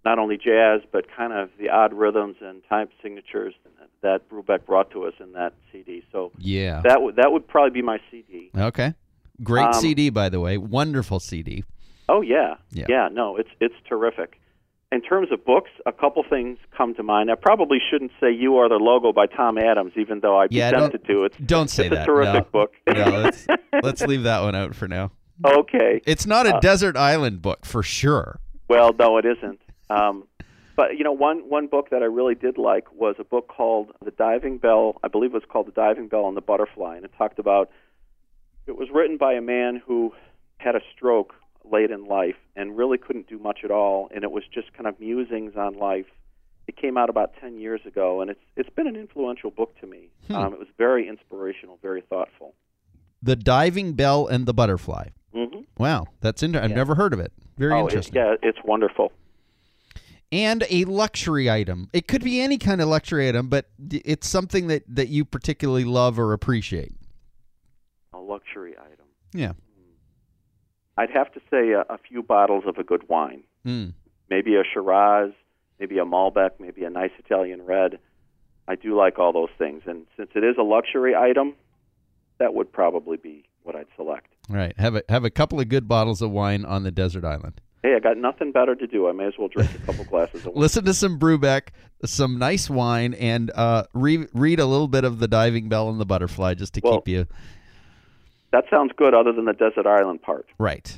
not 0.04 0.20
only 0.20 0.38
jazz, 0.38 0.82
but 0.92 1.06
kind 1.16 1.32
of 1.34 1.50
the 1.58 1.70
odd 1.70 1.94
rhythms 1.94 2.36
and 2.42 2.62
time 2.68 2.90
signatures 3.02 3.54
that 4.02 4.30
Brubeck 4.30 4.66
brought 4.66 4.92
to 4.92 5.04
us 5.06 5.14
in 5.20 5.34
that 5.34 5.54
CD. 5.72 6.04
So 6.12 6.32
Yeah. 6.38 6.82
that 6.86 7.02
would 7.02 7.18
that 7.18 7.32
would 7.34 7.48
probably 7.48 7.72
be 7.72 7.82
my 7.82 8.00
CD. 8.10 8.50
Okay. 8.58 8.94
Great 9.44 9.68
Um, 9.68 9.74
CD, 9.74 10.10
by 10.10 10.30
the 10.30 10.40
way. 10.40 10.58
Wonderful 10.58 11.20
CD. 11.20 11.64
Oh 12.08 12.22
yeah. 12.22 12.56
Yeah. 12.72 13.10
no, 13.12 13.36
it's 13.36 13.50
it's 13.60 13.76
terrific. 13.88 14.39
In 14.92 15.02
terms 15.02 15.32
of 15.32 15.46
books, 15.46 15.70
a 15.86 15.92
couple 15.92 16.24
things 16.28 16.58
come 16.76 16.96
to 16.96 17.04
mind. 17.04 17.30
I 17.30 17.36
probably 17.36 17.78
shouldn't 17.92 18.12
say 18.20 18.32
"You 18.32 18.58
Are 18.58 18.68
the 18.68 18.76
Logo" 18.76 19.14
by 19.14 19.28
Tom 19.28 19.60
Adams, 19.60 19.94
even 19.96 20.20
though 20.22 20.40
I'd 20.40 20.50
be 20.50 20.56
Yeah, 20.56 20.72
don't- 20.72 20.90
tempted 20.92 21.06
to. 21.06 21.26
It's 21.26 21.38
Don't 21.38 21.70
say 21.70 21.86
it's 21.86 21.96
that. 21.96 22.04
a 22.04 22.06
terrific 22.06 22.46
no. 22.46 22.50
book. 22.52 22.74
no, 22.88 23.04
let's, 23.20 23.46
let's 23.84 24.02
leave 24.02 24.24
that 24.24 24.42
one 24.42 24.56
out 24.56 24.74
for 24.74 24.88
now. 24.88 25.12
okay. 25.46 26.02
It's 26.08 26.26
not 26.26 26.48
a 26.48 26.56
Uh, 26.56 26.60
desert 26.60 26.98
island 26.98 27.42
book 27.42 27.66
for 27.66 27.84
sure. 27.84 28.40
Well, 28.68 28.94
no, 28.98 29.18
it 29.20 29.26
isn't. 29.26 29.62
Um, 29.92 30.24
but 30.76 30.98
you 30.98 31.04
know, 31.04 31.12
one 31.12 31.48
one 31.48 31.68
book 31.68 31.92
that 31.92 32.02
I 32.02 32.06
really 32.06 32.34
did 32.36 32.58
like 32.58 32.92
was 32.94 33.16
a 33.20 33.24
book 33.24 33.48
called 33.48 33.92
"The 34.04 34.12
Diving 34.12 34.58
Bell." 34.58 34.98
I 35.04 35.08
believe 35.08 35.32
it 35.32 35.36
was 35.36 35.44
called 35.48 35.68
"The 35.68 35.72
Diving 35.72 36.08
Bell 36.08 36.28
and 36.28 36.36
the 36.36 36.42
Butterfly," 36.42 36.96
and 36.96 37.06
it 37.06 37.12
talked 37.16 37.38
about. 37.38 37.70
It 38.66 38.76
was 38.76 38.88
written 38.92 39.18
by 39.18 39.34
a 39.34 39.42
man 39.42 39.82
who 39.86 40.14
had 40.58 40.76
a 40.76 40.82
stroke 40.96 41.36
late 41.72 41.92
in 41.92 42.06
life 42.06 42.36
and 42.56 42.78
really 42.78 42.98
couldn't 42.98 43.28
do 43.28 43.38
much 43.40 43.60
at 43.64 43.72
all, 43.72 44.10
and 44.14 44.24
it 44.24 44.32
was 44.32 44.44
just 44.54 44.74
kind 44.74 44.88
of 44.88 45.00
musings 45.00 45.56
on 45.56 45.78
life. 45.78 46.06
It 46.68 46.78
came 46.78 46.98
out 46.98 47.10
about 47.10 47.34
ten 47.42 47.60
years 47.60 47.82
ago, 47.86 48.22
and 48.22 48.30
it's 48.30 48.40
it's 48.56 48.70
been 48.70 48.88
an 48.88 48.96
influential 48.96 49.50
book 49.52 49.80
to 49.82 49.88
me. 49.88 50.10
Hmm. 50.28 50.36
Um, 50.36 50.54
it 50.54 50.60
was 50.60 50.68
very 50.78 51.08
inspirational, 51.08 51.80
very 51.82 52.02
thoughtful. 52.02 52.54
The 53.22 53.36
Diving 53.36 53.94
Bell 53.94 54.28
and 54.28 54.46
the 54.46 54.54
Butterfly. 54.54 55.08
Mm-hmm. 55.36 55.62
Wow, 55.78 56.06
that's 56.22 56.42
inter- 56.44 56.62
I've 56.62 56.70
Yeah. 56.70 56.76
never 56.78 56.96
heard 56.96 57.14
of 57.14 57.20
it. 57.20 57.34
Very 57.58 57.74
oh, 57.74 57.80
it, 57.80 57.90
interesting. 57.90 58.16
yeah, 58.16 58.36
it's 58.42 58.60
wonderful. 58.64 59.12
And 60.32 60.64
a 60.70 60.86
luxury 60.86 61.50
item. 61.50 61.90
It 61.92 62.08
could 62.08 62.24
be 62.24 62.40
any 62.40 62.58
kind 62.60 62.82
of 62.82 62.88
luxury 62.88 63.28
item, 63.28 63.50
but 63.50 63.70
it's 63.90 64.28
something 64.28 64.68
that, 64.68 64.84
that 64.88 65.08
you 65.10 65.26
particularly 65.26 65.86
love 65.86 66.20
or 66.20 66.34
appreciate. 66.34 66.94
A 68.14 68.20
luxury 68.20 68.76
item. 68.78 69.08
Yeah. 69.34 69.54
I'd 71.00 71.10
have 71.12 71.32
to 71.34 71.40
say 71.50 71.72
a, 71.72 71.82
a 71.94 71.98
few 71.98 72.22
bottles 72.22 72.66
of 72.68 72.78
a 72.78 72.84
good 72.84 73.08
wine. 73.08 73.44
Mm. 73.66 73.94
Maybe 74.30 74.56
a 74.56 74.64
Shiraz, 74.64 75.32
maybe 75.80 75.98
a 75.98 76.04
Malbec, 76.06 76.52
maybe 76.60 76.84
a 76.84 76.90
nice 76.90 77.12
Italian 77.18 77.62
red. 77.66 78.00
I 78.68 78.76
do 78.76 78.96
like 78.96 79.18
all 79.18 79.32
those 79.34 79.50
things, 79.58 79.84
and 79.88 80.06
since 80.18 80.30
it 80.36 80.44
is 80.44 80.56
a 80.60 80.64
luxury 80.64 81.16
item, 81.16 81.56
that 82.38 82.54
would 82.54 82.72
probably 82.72 83.18
be 83.18 83.46
what 83.64 83.76
I'd 83.76 83.88
select. 83.96 84.28
All 84.50 84.56
right. 84.58 84.78
Have 84.78 84.96
a 84.96 85.04
have 85.10 85.24
a 85.26 85.30
couple 85.30 85.60
of 85.60 85.70
good 85.70 85.88
bottles 85.88 86.22
of 86.22 86.32
wine 86.32 86.66
on 86.66 86.84
the 86.84 86.92
desert 86.92 87.24
island. 87.26 87.62
Hey, 87.82 87.96
I 87.96 88.00
got 88.00 88.18
nothing 88.18 88.52
better 88.52 88.76
to 88.76 88.88
do. 88.88 89.08
I 89.08 89.14
may 89.14 89.26
as 89.28 89.34
well 89.40 89.48
drink 89.48 89.72
a 89.74 89.78
couple 89.86 90.04
glasses 90.06 90.42
of 90.46 90.48
wine. 90.54 90.62
Listen 90.62 90.84
to 90.86 90.94
some 90.94 91.18
Brubeck, 91.18 91.70
some 92.04 92.38
nice 92.38 92.70
wine, 92.70 93.14
and 93.14 93.52
uh, 93.56 93.84
re- 93.94 94.28
read 94.34 94.60
a 94.60 94.66
little 94.66 94.90
bit 94.90 95.06
of 95.06 95.20
the 95.20 95.28
Diving 95.30 95.70
Bell 95.70 95.90
and 95.90 96.00
the 96.00 96.06
Butterfly 96.06 96.56
just 96.56 96.74
to 96.74 96.82
Well- 96.84 96.96
keep 97.00 97.08
you 97.08 97.26
That 98.52 98.66
sounds 98.70 98.92
good, 98.98 99.14
other 99.14 99.32
than 99.32 99.46
the 99.46 99.54
desert 99.54 99.86
island 99.86 100.22
part. 100.22 100.48
Right. 100.58 100.98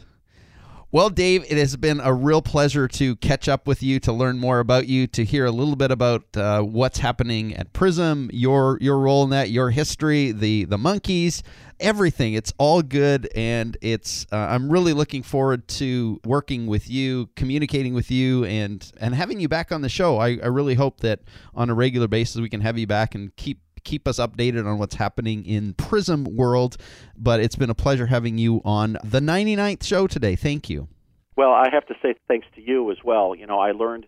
Well, 0.94 1.10
Dave, 1.10 1.46
it 1.50 1.58
has 1.58 1.78
been 1.78 2.02
a 2.02 2.14
real 2.14 2.42
pleasure 2.42 2.86
to 2.90 3.16
catch 3.16 3.48
up 3.48 3.66
with 3.66 3.82
you, 3.82 4.02
to 4.02 4.12
learn 4.12 4.40
more 4.40 4.60
about 4.60 4.90
you, 4.90 5.08
to 5.08 5.24
hear 5.24 5.46
a 5.46 5.52
little 5.52 5.78
bit 5.78 5.90
about 5.90 6.26
uh, 6.36 6.64
what's 6.64 7.00
happening 7.00 7.56
at 7.56 7.72
Prism, 7.72 8.30
your 8.34 8.78
your 8.82 9.00
role 9.00 9.24
in 9.24 9.30
that, 9.30 9.52
your 9.52 9.70
history, 9.70 10.34
the 10.34 10.66
the 10.66 10.78
monkeys, 10.78 11.44
everything. 11.80 12.34
It's 12.34 12.52
all 12.58 12.82
good, 12.82 13.30
and 13.36 13.78
it's. 13.80 14.28
Uh, 14.34 14.36
I'm 14.36 14.70
really 14.70 14.92
looking 14.92 15.24
forward 15.24 15.66
to 15.70 16.20
working 16.26 16.68
with 16.68 16.90
you, 16.90 17.30
communicating 17.38 17.94
with 17.94 18.12
you, 18.12 18.44
and 18.44 18.92
and 19.00 19.16
having 19.16 19.40
you 19.40 19.48
back 19.48 19.72
on 19.72 19.84
the 19.84 19.90
show. 19.90 20.18
I, 20.18 20.40
I 20.44 20.48
really 20.48 20.76
hope 20.76 21.00
that 21.00 21.22
on 21.56 21.70
a 21.70 21.74
regular 21.74 22.10
basis 22.10 22.42
we 22.42 22.50
can 22.50 22.60
have 22.60 22.78
you 22.78 22.86
back 22.86 23.16
and 23.16 23.34
keep 23.38 23.62
keep 23.84 24.08
us 24.08 24.20
updated 24.20 24.66
on 24.66 24.78
what's 24.80 24.96
happening 24.96 25.46
in 25.46 25.74
Prism 25.74 26.24
World. 26.24 26.78
But 27.18 27.40
it's 27.40 27.56
been 27.56 27.70
a 27.70 27.76
pleasure 27.76 28.08
having 28.08 28.38
you 28.38 28.62
on 28.64 28.98
the 29.04 29.20
99th 29.20 29.84
show 29.84 30.08
today. 30.08 30.36
Thank 30.36 30.70
you. 30.70 30.88
Well, 31.36 31.52
I 31.52 31.70
have 31.72 31.86
to 31.88 31.96
say 32.02 32.16
thanks 32.28 32.48
to 32.56 32.62
you 32.62 32.92
as 32.92 32.98
well. 33.04 33.36
You 33.36 33.48
know, 33.48 33.60
I 33.60 33.72
learned 33.72 34.06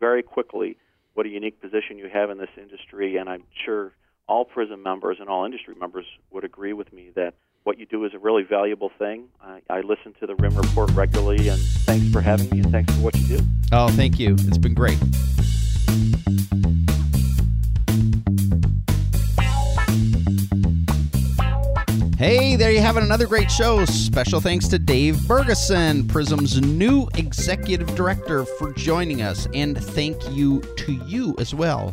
very 0.00 0.22
quickly 0.22 0.76
what 1.14 1.26
a 1.26 1.28
unique 1.28 1.60
position 1.60 1.98
you 1.98 2.08
have 2.12 2.30
in 2.30 2.38
this 2.38 2.50
industry, 2.60 3.16
and 3.16 3.28
I'm 3.28 3.44
sure 3.64 3.92
all 4.26 4.44
Prism 4.44 4.82
members 4.82 5.18
and 5.20 5.28
all 5.28 5.44
industry 5.44 5.74
members 5.78 6.06
would 6.30 6.44
agree 6.44 6.72
with 6.72 6.92
me 6.92 7.10
that 7.14 7.34
what 7.62 7.78
you 7.78 7.86
do 7.86 8.04
is 8.04 8.12
a 8.14 8.18
really 8.18 8.42
valuable 8.42 8.90
thing. 8.98 9.28
I, 9.42 9.60
I 9.70 9.80
listen 9.80 10.14
to 10.20 10.26
the 10.26 10.34
RIM 10.34 10.56
report 10.56 10.90
regularly, 10.92 11.48
and 11.48 11.60
thanks 11.60 12.10
for 12.10 12.20
having 12.20 12.50
me, 12.50 12.60
and 12.60 12.70
thanks 12.70 12.94
for 12.94 13.00
what 13.00 13.16
you 13.16 13.38
do. 13.38 13.44
Oh, 13.72 13.88
thank 13.88 14.18
you. 14.18 14.34
It's 14.34 14.58
been 14.58 14.74
great. 14.74 14.98
Hey, 22.16 22.54
there 22.54 22.70
you 22.70 22.78
have 22.78 22.96
it, 22.96 23.02
another 23.02 23.26
great 23.26 23.50
show. 23.50 23.84
Special 23.86 24.40
thanks 24.40 24.68
to 24.68 24.78
Dave 24.78 25.16
Bergeson, 25.16 26.06
Prism's 26.06 26.60
new 26.60 27.08
executive 27.16 27.92
director, 27.96 28.44
for 28.44 28.72
joining 28.72 29.20
us, 29.20 29.48
and 29.52 29.76
thank 29.76 30.16
you 30.30 30.60
to 30.76 30.92
you 31.06 31.34
as 31.40 31.52
well. 31.52 31.92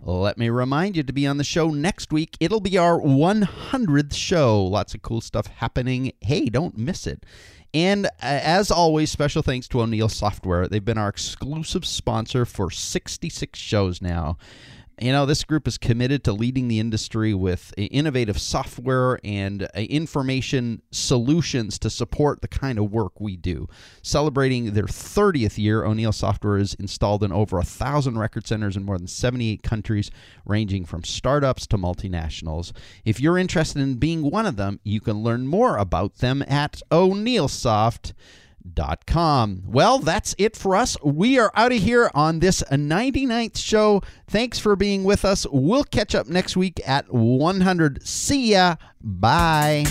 Let 0.00 0.36
me 0.36 0.48
remind 0.48 0.96
you 0.96 1.04
to 1.04 1.12
be 1.12 1.28
on 1.28 1.36
the 1.36 1.44
show 1.44 1.70
next 1.70 2.12
week. 2.12 2.36
It'll 2.40 2.60
be 2.60 2.76
our 2.76 2.98
100th 2.98 4.14
show. 4.14 4.64
Lots 4.64 4.94
of 4.96 5.02
cool 5.02 5.20
stuff 5.20 5.46
happening. 5.46 6.12
Hey, 6.20 6.46
don't 6.46 6.76
miss 6.76 7.06
it. 7.06 7.24
And 7.72 8.06
uh, 8.06 8.10
as 8.20 8.72
always, 8.72 9.12
special 9.12 9.42
thanks 9.42 9.68
to 9.68 9.80
O'Neill 9.80 10.08
Software. 10.08 10.66
They've 10.66 10.84
been 10.84 10.98
our 10.98 11.08
exclusive 11.08 11.86
sponsor 11.86 12.44
for 12.44 12.68
66 12.68 13.56
shows 13.56 14.02
now. 14.02 14.38
You 15.02 15.10
know, 15.10 15.26
this 15.26 15.42
group 15.42 15.66
is 15.66 15.78
committed 15.78 16.22
to 16.24 16.32
leading 16.32 16.68
the 16.68 16.78
industry 16.78 17.34
with 17.34 17.74
innovative 17.76 18.40
software 18.40 19.18
and 19.24 19.64
uh, 19.64 19.80
information 19.80 20.80
solutions 20.92 21.76
to 21.80 21.90
support 21.90 22.40
the 22.40 22.46
kind 22.46 22.78
of 22.78 22.92
work 22.92 23.20
we 23.20 23.36
do. 23.36 23.66
Celebrating 24.02 24.74
their 24.74 24.84
30th 24.84 25.58
year, 25.58 25.84
O'Neil 25.84 26.12
Software 26.12 26.56
is 26.56 26.74
installed 26.74 27.24
in 27.24 27.32
over 27.32 27.58
a 27.58 27.64
thousand 27.64 28.16
record 28.16 28.46
centers 28.46 28.76
in 28.76 28.84
more 28.84 28.96
than 28.96 29.08
78 29.08 29.64
countries, 29.64 30.12
ranging 30.46 30.84
from 30.84 31.02
startups 31.02 31.66
to 31.66 31.76
multinationals. 31.76 32.70
If 33.04 33.18
you're 33.18 33.38
interested 33.38 33.82
in 33.82 33.96
being 33.96 34.30
one 34.30 34.46
of 34.46 34.54
them, 34.54 34.78
you 34.84 35.00
can 35.00 35.24
learn 35.24 35.48
more 35.48 35.78
about 35.78 36.18
them 36.18 36.44
at 36.46 36.80
O'Neil 36.92 37.46
o'neillsoft.com 37.46 38.12
com. 39.06 39.62
Well, 39.66 39.98
that's 39.98 40.34
it 40.38 40.56
for 40.56 40.76
us. 40.76 40.96
We 41.02 41.38
are 41.38 41.50
out 41.54 41.72
of 41.72 41.78
here 41.78 42.10
on 42.14 42.38
this 42.40 42.62
99th 42.70 43.56
show. 43.58 44.02
Thanks 44.28 44.58
for 44.58 44.76
being 44.76 45.04
with 45.04 45.24
us. 45.24 45.46
We'll 45.50 45.84
catch 45.84 46.14
up 46.14 46.26
next 46.26 46.56
week 46.56 46.80
at 46.86 47.12
100. 47.12 48.06
See 48.06 48.52
ya. 48.52 48.76
Bye. 49.00 49.84